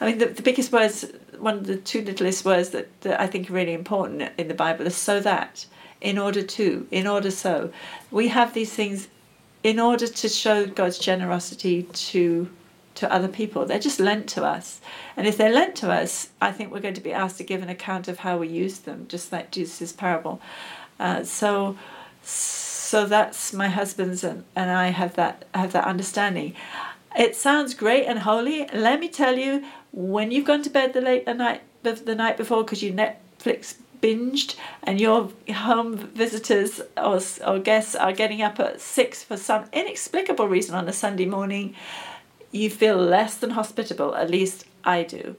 I 0.00 0.06
mean, 0.06 0.18
the, 0.18 0.26
the 0.26 0.42
biggest 0.42 0.72
words, 0.72 1.04
one 1.38 1.58
of 1.58 1.66
the 1.66 1.76
two 1.76 2.02
littlest 2.02 2.44
words 2.44 2.70
that, 2.70 2.88
that 3.02 3.20
I 3.20 3.26
think 3.26 3.50
are 3.50 3.52
really 3.52 3.74
important 3.74 4.30
in 4.38 4.48
the 4.48 4.54
Bible 4.54 4.86
is 4.86 4.96
so 4.96 5.20
that 5.20 5.66
in 6.00 6.18
order 6.18 6.42
to, 6.42 6.86
in 6.90 7.06
order 7.06 7.30
so. 7.30 7.72
We 8.10 8.28
have 8.28 8.54
these 8.54 8.72
things 8.72 9.08
in 9.62 9.78
order 9.78 10.08
to 10.08 10.28
show 10.28 10.66
God's 10.66 10.98
generosity 10.98 11.84
to 11.84 12.48
to 12.94 13.10
other 13.10 13.28
people. 13.28 13.64
They're 13.64 13.78
just 13.78 13.98
lent 13.98 14.28
to 14.30 14.44
us. 14.44 14.82
And 15.16 15.26
if 15.26 15.38
they're 15.38 15.52
lent 15.52 15.76
to 15.76 15.90
us, 15.90 16.28
I 16.42 16.52
think 16.52 16.70
we're 16.70 16.80
going 16.80 16.92
to 16.92 17.00
be 17.00 17.12
asked 17.12 17.38
to 17.38 17.44
give 17.44 17.62
an 17.62 17.70
account 17.70 18.06
of 18.06 18.18
how 18.18 18.36
we 18.36 18.48
use 18.48 18.80
them, 18.80 19.06
just 19.08 19.32
like 19.32 19.50
Jesus' 19.50 19.92
parable. 19.92 20.42
Uh, 21.00 21.24
so 21.24 21.78
so 22.22 23.06
that's 23.06 23.52
my 23.54 23.68
husband's 23.68 24.22
and, 24.22 24.44
and 24.54 24.70
I 24.70 24.88
have 24.88 25.14
that 25.14 25.46
have 25.54 25.72
that 25.72 25.84
understanding. 25.84 26.54
It 27.16 27.36
sounds 27.36 27.74
great 27.74 28.06
and 28.06 28.20
holy. 28.20 28.66
Let 28.72 29.00
me 29.00 29.08
tell 29.08 29.36
you, 29.36 29.64
when 29.92 30.30
you've 30.30 30.46
gone 30.46 30.62
to 30.62 30.70
bed 30.70 30.92
the 30.92 31.00
late 31.00 31.26
the 31.26 31.34
night 31.34 31.62
the 31.82 32.14
night 32.14 32.36
before 32.36 32.64
because 32.64 32.82
you 32.82 32.92
Netflix 32.92 33.76
binged 34.02 34.56
and 34.82 35.00
your 35.00 35.30
home 35.54 35.96
visitors 35.96 36.80
or, 36.96 37.20
or 37.46 37.58
guests 37.58 37.94
are 37.94 38.12
getting 38.12 38.42
up 38.42 38.58
at 38.58 38.80
six 38.80 39.22
for 39.22 39.36
some 39.36 39.64
inexplicable 39.72 40.48
reason 40.48 40.74
on 40.74 40.88
a 40.88 40.92
Sunday 40.92 41.24
morning, 41.24 41.74
you 42.50 42.68
feel 42.68 42.96
less 42.96 43.36
than 43.36 43.50
hospitable. 43.50 44.14
At 44.14 44.28
least 44.28 44.64
I 44.84 45.04
do. 45.04 45.36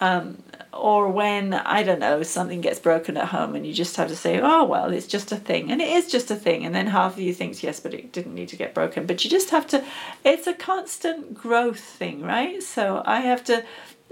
Um, 0.00 0.42
or 0.72 1.08
when 1.08 1.54
I 1.54 1.82
don't 1.82 2.00
know 2.00 2.22
something 2.22 2.60
gets 2.60 2.78
broken 2.78 3.16
at 3.16 3.28
home 3.28 3.54
and 3.54 3.66
you 3.66 3.72
just 3.72 3.96
have 3.96 4.08
to 4.08 4.16
say, 4.16 4.40
"Oh 4.40 4.64
well, 4.64 4.92
it's 4.92 5.06
just 5.06 5.32
a 5.32 5.36
thing," 5.36 5.70
and 5.70 5.80
it 5.80 5.88
is 5.88 6.10
just 6.10 6.30
a 6.30 6.36
thing, 6.36 6.66
and 6.66 6.74
then 6.74 6.86
half 6.86 7.14
of 7.14 7.20
you 7.20 7.32
thinks, 7.32 7.62
"Yes, 7.62 7.80
but 7.80 7.94
it 7.94 8.12
didn't 8.12 8.34
need 8.34 8.48
to 8.50 8.56
get 8.56 8.74
broken." 8.74 9.06
But 9.06 9.24
you 9.24 9.30
just 9.30 9.50
have 9.50 9.66
to. 9.68 9.82
It's 10.22 10.46
a 10.46 10.52
constant 10.52 11.34
growth 11.34 11.80
thing, 11.80 12.20
right? 12.22 12.62
So 12.62 13.02
I 13.06 13.20
have 13.20 13.42
to 13.44 13.64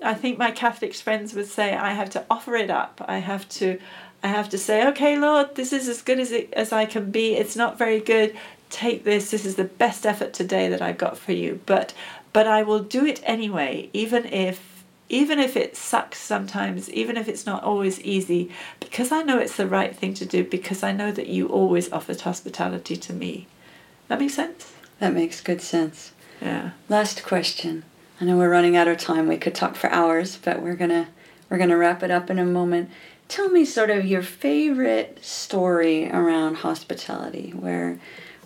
I 0.02 0.14
think 0.14 0.38
my 0.38 0.50
Catholic 0.50 0.94
friends 0.94 1.34
would 1.34 1.46
say 1.46 1.74
I 1.74 1.92
have 1.92 2.10
to 2.10 2.24
offer 2.30 2.56
it 2.56 2.70
up. 2.70 3.04
I 3.06 3.18
have 3.18 3.48
to 3.50 3.78
I 4.22 4.28
have 4.28 4.48
to 4.50 4.58
say, 4.58 4.86
okay, 4.88 5.18
Lord, 5.18 5.54
this 5.54 5.70
is 5.72 5.86
as 5.86 6.00
good 6.00 6.18
as 6.18 6.32
it 6.32 6.52
as 6.54 6.72
I 6.72 6.86
can 6.86 7.10
be. 7.10 7.34
It's 7.34 7.56
not 7.56 7.78
very 7.78 8.00
good. 8.00 8.36
Take 8.70 9.04
this. 9.04 9.30
This 9.30 9.44
is 9.44 9.56
the 9.56 9.64
best 9.64 10.06
effort 10.06 10.32
today 10.32 10.68
that 10.68 10.82
I've 10.82 10.98
got 10.98 11.18
for 11.18 11.32
you. 11.32 11.60
But 11.66 11.94
but 12.32 12.46
I 12.46 12.62
will 12.62 12.80
do 12.80 13.04
it 13.04 13.20
anyway, 13.24 13.90
even 13.92 14.24
if 14.26 14.73
even 15.08 15.38
if 15.38 15.56
it 15.56 15.76
sucks 15.76 16.18
sometimes, 16.18 16.90
even 16.90 17.16
if 17.16 17.28
it's 17.28 17.46
not 17.46 17.62
always 17.62 18.00
easy, 18.00 18.50
because 18.80 19.12
I 19.12 19.22
know 19.22 19.38
it's 19.38 19.56
the 19.56 19.66
right 19.66 19.94
thing 19.94 20.14
to 20.14 20.26
do, 20.26 20.44
because 20.44 20.82
I 20.82 20.92
know 20.92 21.12
that 21.12 21.28
you 21.28 21.46
always 21.48 21.92
offered 21.92 22.20
hospitality 22.20 22.96
to 22.96 23.12
me. 23.12 23.46
That 24.08 24.20
makes 24.20 24.34
sense? 24.34 24.72
That 25.00 25.12
makes 25.12 25.40
good 25.40 25.60
sense. 25.60 26.12
Yeah. 26.40 26.70
Last 26.88 27.24
question. 27.24 27.84
I 28.20 28.24
know 28.24 28.36
we're 28.36 28.50
running 28.50 28.76
out 28.76 28.88
of 28.88 28.98
time. 28.98 29.28
We 29.28 29.36
could 29.36 29.54
talk 29.54 29.76
for 29.76 29.90
hours, 29.90 30.38
but 30.42 30.62
we're 30.62 30.76
gonna 30.76 31.08
we're 31.50 31.58
gonna 31.58 31.76
wrap 31.76 32.02
it 32.02 32.10
up 32.10 32.30
in 32.30 32.38
a 32.38 32.44
moment. 32.44 32.90
Tell 33.28 33.48
me 33.48 33.64
sort 33.64 33.90
of 33.90 34.06
your 34.06 34.22
favorite 34.22 35.24
story 35.24 36.10
around 36.10 36.56
hospitality, 36.56 37.50
where 37.50 37.98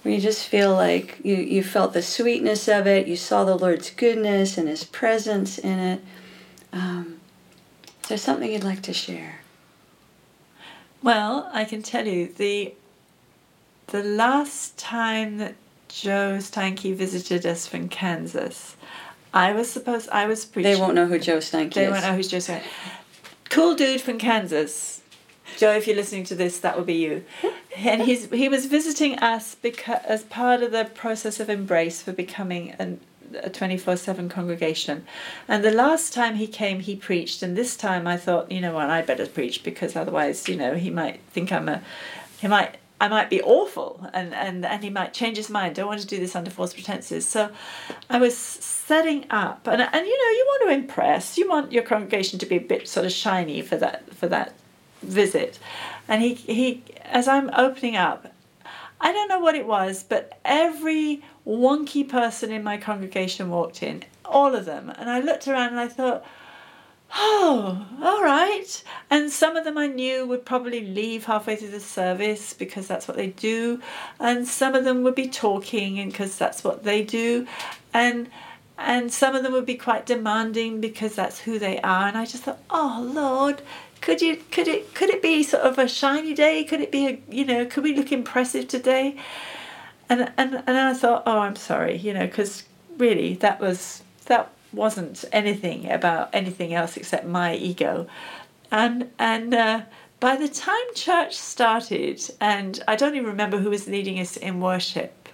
where 0.03 0.15
you 0.15 0.21
just 0.21 0.47
feel 0.47 0.73
like 0.73 1.19
you, 1.23 1.37
you 1.37 1.63
felt 1.63 1.93
the 1.93 2.03
sweetness 2.03 2.69
of 2.69 2.87
it, 2.87 3.07
you 3.07 3.17
saw 3.17 3.45
the 3.45 3.57
Lord's 3.57 3.91
goodness 3.91 4.57
and 4.57 4.69
His 4.69 4.85
presence 4.85 5.59
in 5.59 5.79
it. 5.79 6.01
Um, 6.73 7.21
is 8.03 8.09
there 8.09 8.19
something 8.19 8.51
you'd 8.51 8.65
like 8.65 8.83
to 8.83 8.93
share? 8.93 9.41
Well, 11.03 11.49
I 11.53 11.65
can 11.65 11.83
tell 11.83 12.07
you 12.07 12.33
the 12.33 12.75
the 13.89 14.03
last 14.03 14.77
time 14.77 15.39
that 15.39 15.55
Joe 15.89 16.37
Steinke 16.39 16.95
visited 16.95 17.47
us 17.47 17.67
from 17.67 17.89
Kansas, 17.89 18.77
I 19.33 19.53
was 19.53 19.71
supposed 19.71 20.09
I 20.11 20.27
was 20.27 20.45
preaching. 20.45 20.73
They 20.73 20.81
won't 20.81 20.95
know 20.95 21.07
who 21.07 21.19
Joe 21.19 21.39
Steinke 21.39 21.75
They 21.75 21.85
is. 21.85 21.87
They 21.87 21.91
won't 21.91 22.03
know 22.03 22.15
who 22.15 22.23
Joe 22.23 22.39
Steinke. 22.39 22.63
Cool 23.49 23.75
dude 23.75 24.01
from 24.01 24.19
Kansas. 24.19 25.03
Joe, 25.57 25.73
if 25.73 25.87
you're 25.87 25.97
listening 25.97 26.25
to 26.25 26.35
this, 26.35 26.61
that 26.61 26.77
will 26.77 26.85
be 26.85 26.95
you. 26.95 27.25
And 27.77 28.03
he's 28.03 28.31
he 28.31 28.49
was 28.49 28.67
visiting 28.67 29.19
us 29.19 29.55
because 29.55 30.01
as 30.05 30.25
part 30.25 30.63
of 30.63 30.73
the 30.73 30.85
process 30.85 31.41
of 31.41 31.49
embrace 31.49 32.03
for 32.03 32.13
becoming 32.13 32.73
an, 32.73 33.01
a 33.43 33.51
24/7 33.51 34.29
congregation. 34.31 35.05
And 35.47 35.65
the 35.65 35.71
last 35.71 36.13
time 36.13 36.37
he 36.37 36.47
came, 36.47 36.81
he 36.81 36.97
preached, 36.97 37.43
and 37.43 37.57
this 37.57 37.77
time 37.77 38.07
I 38.07 38.17
thought, 38.17 38.51
you 38.51 38.61
know 38.61 38.75
what, 38.75 38.91
I 38.91 39.03
better 39.03 39.27
preach 39.27 39.63
because 39.63 39.97
otherwise, 39.97 40.49
you 40.49 40.57
know, 40.57 40.75
he 40.75 40.91
might 40.91 41.21
think 41.31 41.53
I'm 41.53 41.69
a, 41.69 41.83
he 42.41 42.49
might. 42.49 42.77
I 43.01 43.07
might 43.07 43.31
be 43.31 43.41
awful 43.43 44.11
and, 44.13 44.35
and, 44.35 44.67
and 44.67 44.83
he 44.83 44.91
might 44.91 45.15
change 45.15 45.37
his 45.37 45.49
mind. 45.49 45.77
Don't 45.77 45.87
want 45.87 46.01
to 46.01 46.07
do 46.07 46.19
this 46.19 46.35
under 46.35 46.51
false 46.51 46.75
pretenses. 46.75 47.29
So 47.29 47.51
I 48.11 48.19
was 48.19 48.37
setting 48.37 49.25
up 49.31 49.69
and, 49.69 49.81
and 49.81 50.05
you 50.05 50.19
know, 50.19 50.31
you 50.31 50.45
want 50.49 50.63
to 50.65 50.75
impress. 50.75 51.39
You 51.39 51.49
want 51.49 51.71
your 51.71 51.85
congregation 51.85 52.41
to 52.41 52.47
be 52.47 52.57
a 52.57 52.61
bit 52.61 52.89
sort 52.89 53.07
of 53.07 53.13
shiny 53.13 53.63
for 53.63 53.77
that 53.77 54.13
for 54.15 54.27
that 54.27 54.53
visit. 55.03 55.61
And 56.09 56.23
he, 56.23 56.35
he 56.35 56.83
as 57.05 57.29
I'm 57.29 57.51
opening 57.57 57.95
up, 57.95 58.33
I 59.01 59.13
don't 59.13 59.29
know 59.29 59.39
what 59.39 59.55
it 59.55 59.67
was, 59.67 60.03
but 60.03 60.39
every 60.45 61.23
wonky 61.49 62.07
person 62.07 62.53
in 62.53 62.63
my 62.63 62.77
congregation 62.77 63.49
walked 63.51 63.83
in, 63.83 64.05
all 64.25 64.55
of 64.55 64.67
them. 64.67 64.91
And 64.91 65.09
I 65.09 65.21
looked 65.21 65.49
around 65.49 65.71
and 65.71 65.81
I 65.81 65.89
thought, 65.89 66.25
oh, 67.15 67.87
all 68.03 68.23
right. 68.23 68.83
And 69.11 69.31
some 69.31 69.57
of 69.57 69.65
them 69.65 69.79
I 69.79 69.87
knew 69.87 70.27
would 70.27 70.45
probably 70.45 70.87
leave 70.87 71.25
halfway 71.25 71.57
through 71.57 71.71
the 71.71 71.81
service 71.81 72.53
because 72.53 72.87
that's 72.87 73.09
what 73.09 73.17
they 73.17 73.29
do. 73.29 73.81
And 74.21 74.47
some 74.47 74.75
of 74.75 74.85
them 74.85 75.03
would 75.03 75.15
be 75.15 75.29
talking 75.29 75.99
and 75.99 76.13
because 76.13 76.37
that's 76.37 76.63
what 76.63 76.85
they 76.85 77.03
do. 77.03 77.47
And 77.93 78.29
and 78.81 79.13
some 79.13 79.35
of 79.35 79.43
them 79.43 79.53
would 79.53 79.67
be 79.67 79.75
quite 79.75 80.07
demanding 80.07 80.81
because 80.81 81.17
that's 81.17 81.41
who 81.41 81.59
they 81.59 81.81
are. 81.81 82.07
And 82.07 82.17
I 82.17 82.25
just 82.25 82.45
thought, 82.45 82.61
oh 82.71 83.11
Lord, 83.13 83.63
could 84.01 84.21
you 84.21 84.37
could 84.51 84.69
it 84.69 84.95
could 84.95 85.11
it 85.11 85.23
be 85.23 85.43
sort 85.43 85.63
of 85.65 85.79
a 85.79 85.89
shiny 85.89 86.35
day? 86.35 86.63
Could 86.65 86.81
it 86.81 86.93
be 86.93 87.07
a 87.07 87.21
you 87.31 87.45
know, 87.45 87.65
could 87.67 87.85
we 87.85 87.97
look 87.97 88.13
impressive 88.13 88.69
today? 88.69 89.17
And 90.09 90.33
and 90.37 90.63
and 90.67 90.79
I 90.79 90.95
thought, 90.95 91.23
oh, 91.27 91.39
I'm 91.39 91.57
sorry, 91.57 91.97
you 91.97 92.15
know, 92.15 92.27
because 92.27 92.65
really 92.97 93.35
that 93.37 93.61
was 93.61 94.03
that 94.27 94.51
wasn't 94.73 95.25
anything 95.33 95.91
about 95.91 96.31
anything 96.33 96.75
else 96.75 96.97
except 96.97 97.27
my 97.27 97.55
ego, 97.55 98.07
and 98.71 99.11
and. 99.19 99.55
Uh, 99.55 99.83
by 100.21 100.35
the 100.35 100.49
time 100.49 100.77
church 100.95 101.37
started, 101.37 102.21
and 102.41 102.83
I 102.89 102.97
don't 102.97 103.15
even 103.15 103.29
remember 103.29 103.59
who 103.59 103.71
was 103.71 103.87
leading 103.87 104.19
us 104.19 104.37
in 104.37 104.61
worship, 104.61 105.29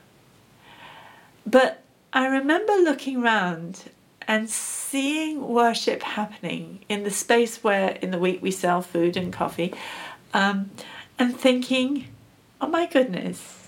but 1.47 1.83
I 2.13 2.27
remember 2.27 2.75
looking 2.75 3.23
round 3.23 3.91
and 4.29 4.49
seeing 4.49 5.49
worship 5.49 6.03
happening 6.03 6.85
in 6.89 7.03
the 7.03 7.11
space 7.11 7.65
where 7.65 7.91
in 8.03 8.11
the 8.11 8.19
week 8.19 8.43
we 8.43 8.51
sell 8.51 8.83
food 8.83 9.17
and 9.17 9.33
coffee, 9.33 9.73
um, 10.35 10.71
and 11.19 11.35
thinking, 11.35 12.07
oh 12.61 12.69
my 12.69 12.87
goodness, 12.87 13.64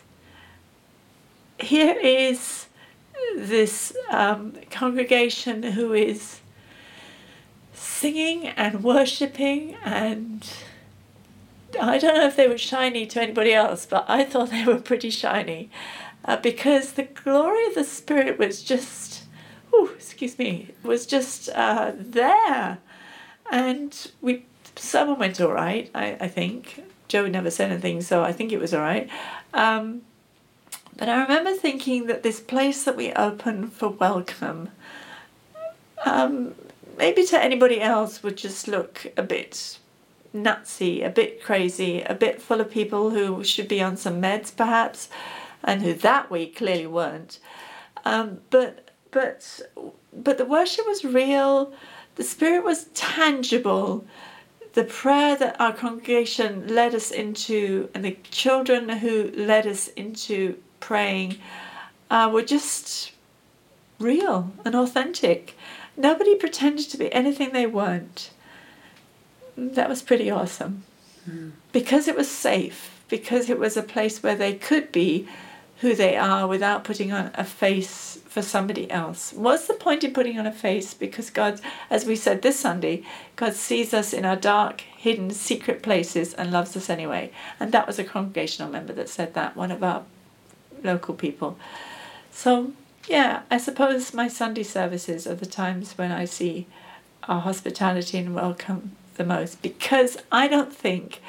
here 1.59 1.97
is 1.99 2.67
this 3.37 3.97
um, 4.11 4.55
congregation 4.71 5.63
who 5.63 5.93
is 5.93 6.41
singing 7.73 8.49
and 8.49 8.83
worshipping 8.83 9.75
and 9.85 10.49
I 11.81 11.99
don't 11.99 12.15
know 12.15 12.27
if 12.27 12.37
they 12.37 12.49
were 12.49 12.59
shiny 12.59 13.07
to 13.07 13.21
anybody 13.21 13.53
else, 13.53 13.87
but 13.87 14.05
I 14.09 14.25
thought 14.25 14.51
they 14.51 14.65
were 14.65 14.79
pretty 14.79 15.11
shiny 15.11 15.71
uh, 16.25 16.37
because 16.37 16.93
the 16.93 17.05
glory 17.05 17.67
of 17.67 17.75
the 17.75 17.85
Spirit 17.85 18.39
was 18.39 18.63
just, 18.63 19.25
oh, 19.73 19.91
excuse 19.95 20.39
me, 20.39 20.71
was 20.83 21.07
just 21.07 21.49
uh, 21.51 21.93
there. 21.97 22.79
And 23.51 24.11
we, 24.21 24.47
someone 24.75 25.19
went 25.19 25.41
all 25.41 25.53
right, 25.53 25.91
I, 25.95 26.17
I 26.21 26.29
think. 26.29 26.85
Joe 27.09 27.29
never 27.29 27.51
said 27.51 27.71
anything, 27.71 28.03
so 28.03 28.25
I 28.25 28.33
think 28.33 28.53
it 28.53 28.59
was 28.59 28.75
all 28.75 28.81
right. 28.81 29.09
Um, 29.55 30.03
but 30.97 31.09
I 31.09 31.23
remember 31.23 31.53
thinking 31.55 32.07
that 32.07 32.23
this 32.23 32.41
place 32.41 32.85
that 32.85 32.97
we 32.97 33.13
opened 33.13 33.73
for 33.73 33.89
welcome, 33.89 34.71
um, 36.05 36.55
maybe 36.97 37.25
to 37.27 37.43
anybody 37.43 37.81
else, 37.81 38.23
would 38.23 38.37
just 38.37 38.67
look 38.67 39.07
a 39.17 39.23
bit 39.23 39.79
nutsy, 40.35 41.05
a 41.05 41.11
bit 41.11 41.43
crazy, 41.43 42.03
a 42.03 42.15
bit 42.15 42.41
full 42.41 42.61
of 42.61 42.71
people 42.71 43.11
who 43.11 43.45
should 43.45 43.69
be 43.69 43.83
on 43.83 43.97
some 43.97 44.21
meds 44.23 44.55
perhaps, 44.55 45.09
and 45.63 45.83
who 45.83 45.93
that 45.95 46.31
week 46.31 46.57
clearly 46.57 46.87
weren't. 46.87 47.41
Um, 48.05 48.39
but 48.51 48.91
but 49.11 49.61
but 50.13 50.39
the 50.39 50.45
worship 50.45 50.87
was 50.87 51.05
real, 51.05 51.73
the 52.15 52.25
spirit 52.25 52.65
was 52.65 52.85
tangible. 52.95 54.07
The 54.73 54.85
prayer 54.85 55.37
that 55.37 55.59
our 55.59 55.73
congregation 55.73 56.69
led 56.75 56.95
us 56.95 57.11
into, 57.11 57.89
and 57.95 58.05
the 58.05 58.17
children 58.31 58.89
who 58.89 59.31
led 59.35 59.67
us 59.67 59.89
into 59.89 60.59
praying, 60.87 61.39
uh, 62.11 62.31
were 62.33 62.43
just 62.57 63.13
real 63.99 64.53
and 64.65 64.75
authentic. 64.75 65.55
Nobody 65.97 66.35
pretended 66.35 66.89
to 66.91 66.99
be 66.99 67.13
anything 67.13 67.53
they 67.53 67.67
weren't. 67.67 68.31
That 69.57 69.89
was 69.89 70.03
pretty 70.03 70.31
awesome. 70.31 70.85
Mm. 71.29 71.53
because 71.73 72.07
it 72.07 72.17
was 72.17 72.31
safe 72.31 73.03
because 73.09 73.51
it 73.51 73.59
was 73.59 73.77
a 73.77 73.83
place 73.83 74.23
where 74.23 74.37
they 74.37 74.55
could 74.55 74.93
be 74.93 75.27
who 75.81 75.93
they 75.95 76.17
are 76.17 76.47
without 76.47 76.85
putting 76.85 77.13
on 77.13 77.33
a 77.35 77.43
face 77.43 78.19
for 78.27 78.43
somebody 78.43 78.89
else. 78.91 79.33
What's 79.33 79.67
the 79.67 79.75
point 79.75 80.05
in 80.05 80.13
putting 80.13 80.39
on 80.39 80.47
a 80.47 80.53
face? 80.53 80.95
Because 80.95 81.31
god 81.31 81.61
as 81.91 82.05
we 82.05 82.15
said 82.15 82.43
this 82.43 82.61
sunday 82.61 83.03
god 83.35 83.55
sees 83.55 83.93
us 83.93 84.13
in 84.13 84.25
our 84.25 84.37
dark 84.37 84.83
hidden 84.97 85.31
secret 85.31 85.83
places 85.83 86.33
and 86.35 86.53
loves 86.53 86.77
us 86.77 86.89
anyway. 86.89 87.33
And 87.59 87.73
that 87.73 87.89
was 87.89 87.99
a 87.99 88.05
congregational 88.05 88.71
member 88.71 88.93
that 88.93 89.09
said 89.09 89.35
that 89.35 89.57
one 89.57 89.73
of 89.73 89.83
our 89.83 90.05
local 90.83 91.15
people 91.15 91.59
so 92.31 92.73
yeah 93.09 93.43
i 93.51 93.57
suppose 93.57 94.15
my 94.15 94.29
sunday 94.29 94.63
services 94.63 95.27
are 95.27 95.35
the 95.35 95.47
times 95.47 95.97
when 95.99 96.13
i 96.13 96.25
see 96.25 96.67
our 97.29 97.41
hospitality 97.41 98.19
and 98.19 98.35
welcome 98.35 98.93
the 99.17 99.25
most 99.25 99.61
because 99.63 100.17
I 100.31 100.49
don't 100.49 100.73
think, 100.73 101.21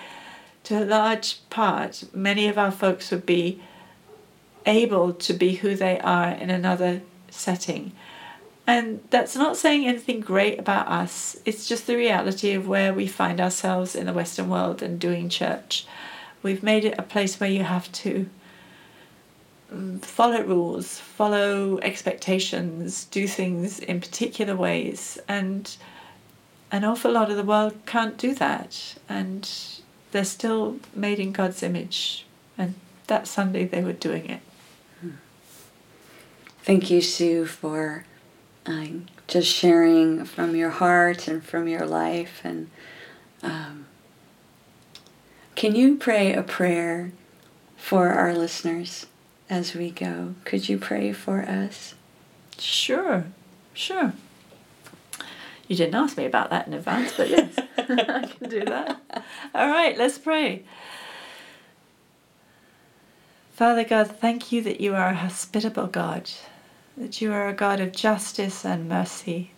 to 0.63 0.83
a 0.83 0.86
large 0.86 1.39
part, 1.49 2.03
many 2.13 2.47
of 2.47 2.57
our 2.57 2.71
folks 2.71 3.12
would 3.12 3.25
be 3.25 3.62
able 4.65 5.13
to 5.13 5.33
be 5.33 5.55
who 5.55 5.75
they 5.75 5.99
are 5.99 6.29
in 6.29 6.49
another 6.49 7.01
setting. 7.29 7.93
And 8.65 9.01
that's 9.10 9.36
not 9.36 9.55
saying 9.55 9.88
anything 9.88 10.19
great 10.19 10.60
about 10.60 10.88
us, 10.88 11.38
it's 11.45 11.67
just 11.67 11.88
the 11.88 11.95
reality 11.95 12.51
of 12.51 12.67
where 12.67 12.93
we 12.93 13.07
find 13.07 13.39
ourselves 13.39 13.95
in 13.95 14.05
the 14.05 14.13
Western 14.13 14.49
world 14.49 14.83
and 14.83 14.99
doing 14.99 15.29
church. 15.29 15.88
We've 16.43 16.63
made 16.63 16.83
it 16.83 16.95
a 16.97 17.03
place 17.03 17.39
where 17.39 17.49
you 17.49 17.63
have 17.63 17.91
to 17.93 18.29
follow 20.01 20.41
rules, 20.43 20.99
follow 20.99 21.80
expectations, 21.80 23.06
do 23.06 23.27
things 23.27 23.80
in 23.80 23.99
particular 23.99 24.56
ways, 24.56 25.19
and 25.27 25.75
an 26.71 26.84
awful 26.84 27.12
lot 27.12 27.30
of 27.30 27.38
the 27.38 27.43
world 27.43 27.73
can't 27.86 28.17
do 28.17 28.34
that, 28.36 28.95
and 29.08 29.49
they're 30.12 30.23
still 30.23 30.80
made 30.95 31.19
in 31.19 31.32
God's 31.32 31.63
image. 31.63 32.25
And 32.58 32.75
that 33.08 33.27
Sunday 33.27 33.65
they 33.65 33.84
were 33.84 33.93
doing 33.93 34.30
it. 34.30 34.41
Thank 36.63 36.89
you, 36.89 37.01
Sue, 37.01 37.45
for 37.45 38.03
um, 38.65 39.06
just 39.27 39.47
sharing 39.49 40.25
from 40.25 40.53
your 40.53 40.69
heart 40.69 41.30
and 41.30 41.41
from 41.41 41.69
your 41.69 41.86
life. 41.86 42.41
And 42.43 42.69
um, 43.41 43.86
can 45.56 45.75
you 45.75 45.95
pray 45.95 46.34
a 46.34 46.43
prayer 46.43 47.13
for 47.77 48.10
our 48.10 48.34
listeners 48.34 49.06
as 49.49 49.73
we 49.73 49.91
go? 49.91 50.36
Could 50.45 50.67
you 50.69 50.77
pray 50.77 51.13
for 51.13 51.41
us? 51.41 51.95
Sure, 52.60 53.25
sure. 53.73 54.13
You 55.67 55.75
didn't 55.75 55.95
ask 55.95 56.17
me 56.17 56.25
about 56.25 56.49
that 56.49 56.67
in 56.67 56.73
advance, 56.73 57.13
but 57.15 57.29
yes, 57.29 57.53
I 57.77 58.25
can 58.25 58.49
do 58.49 58.63
that. 58.65 59.01
All 59.53 59.67
right, 59.67 59.97
let's 59.97 60.17
pray. 60.17 60.63
Father 63.53 63.83
God, 63.83 64.07
thank 64.07 64.51
you 64.51 64.62
that 64.62 64.79
you 64.79 64.95
are 64.95 65.10
a 65.10 65.15
hospitable 65.15 65.88
God. 65.88 66.29
that 66.95 67.21
you 67.21 67.31
are 67.31 67.47
a 67.47 67.53
God 67.53 67.79
of 67.79 67.91
justice 67.91 68.65
and 68.65 68.89
mercy, 68.89 69.51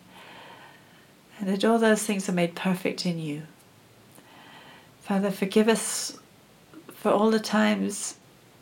and 1.40 1.48
that 1.48 1.64
all 1.64 1.80
those 1.80 2.04
things 2.04 2.28
are 2.28 2.34
made 2.34 2.56
perfect 2.56 3.06
in 3.06 3.18
you. 3.18 3.44
Father, 5.02 5.32
forgive 5.32 5.70
us 5.70 6.18
for 6.94 7.12
all 7.12 7.32
the 7.32 7.40
times 7.40 8.16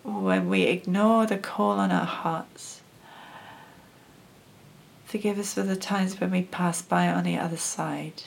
when 0.03 0.49
we 0.49 0.63
ignore 0.63 1.25
the 1.25 1.37
call 1.37 1.79
on 1.79 1.91
our 1.91 2.05
hearts. 2.05 2.81
Forgive 5.05 5.39
us 5.39 5.53
for 5.53 5.63
the 5.63 5.75
times 5.75 6.19
when 6.19 6.31
we 6.31 6.43
pass 6.43 6.81
by 6.81 7.07
on 7.07 7.23
the 7.23 7.37
other 7.37 7.57
side. 7.57 8.23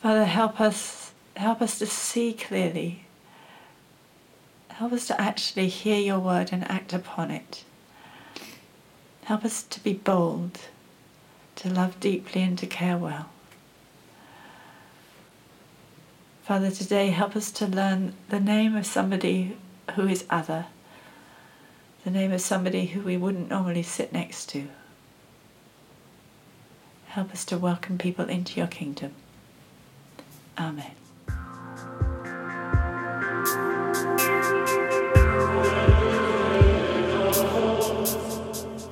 Father, 0.00 0.24
help 0.24 0.60
us 0.60 1.12
help 1.36 1.62
us 1.62 1.78
to 1.78 1.86
see 1.86 2.32
clearly. 2.32 3.04
Help 4.68 4.92
us 4.92 5.06
to 5.06 5.20
actually 5.20 5.68
hear 5.68 5.98
your 5.98 6.18
word 6.18 6.50
and 6.52 6.68
act 6.70 6.92
upon 6.92 7.30
it. 7.30 7.64
Help 9.24 9.44
us 9.44 9.62
to 9.62 9.80
be 9.80 9.92
bold, 9.92 10.58
to 11.56 11.70
love 11.70 11.98
deeply 12.00 12.42
and 12.42 12.58
to 12.58 12.66
care 12.66 12.98
well. 12.98 13.30
Father, 16.44 16.70
today 16.70 17.08
help 17.08 17.36
us 17.36 17.50
to 17.52 17.66
learn 17.66 18.12
the 18.28 18.38
name 18.38 18.76
of 18.76 18.84
somebody 18.84 19.56
who 19.94 20.06
is 20.06 20.26
other, 20.28 20.66
the 22.04 22.10
name 22.10 22.32
of 22.32 22.40
somebody 22.42 22.84
who 22.84 23.00
we 23.00 23.16
wouldn't 23.16 23.48
normally 23.48 23.82
sit 23.82 24.12
next 24.12 24.50
to. 24.50 24.68
Help 27.06 27.32
us 27.32 27.46
to 27.46 27.56
welcome 27.56 27.96
people 27.96 28.26
into 28.26 28.60
your 28.60 28.66
kingdom. 28.66 29.12
Amen. 30.58 30.90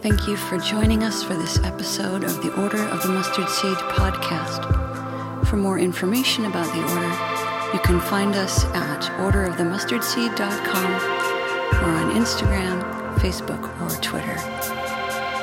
Thank 0.01 0.27
you 0.27 0.39
for 0.39 0.57
joining 0.57 1.05
us 1.05 1.23
for 1.23 1.35
this 1.35 1.59
episode 1.59 2.25
of 2.25 2.43
the 2.43 2.51
Order 2.59 2.83
of 2.89 3.03
the 3.03 3.11
Mustard 3.11 3.51
Seed 3.51 3.77
podcast. 3.77 5.47
For 5.47 5.59
more 5.59 5.79
information 5.79 6.47
about 6.47 6.73
the 6.73 6.81
Order, 6.81 7.42
you 7.73 7.81
can 7.81 8.01
find 8.01 8.35
us 8.35 8.65
at 8.67 9.03
orderofthemustardseed.com 9.19 10.93
or 11.83 11.91
on 11.91 12.13
Instagram, 12.13 12.83
Facebook, 13.17 13.63
or 13.81 13.91
Twitter. 14.01 14.37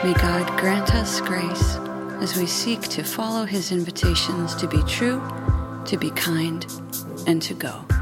May 0.04 0.14
God 0.14 0.60
grant 0.60 0.94
us 0.96 1.22
grace 1.22 1.76
as 2.22 2.36
we 2.38 2.46
seek 2.46 2.82
to 2.90 3.04
follow 3.04 3.46
His 3.46 3.72
invitations 3.72 4.56
to 4.56 4.68
be 4.68 4.82
true 4.84 5.22
to 5.90 5.98
be 5.98 6.12
kind, 6.12 6.66
and 7.26 7.42
to 7.42 7.56
go. 7.56 7.99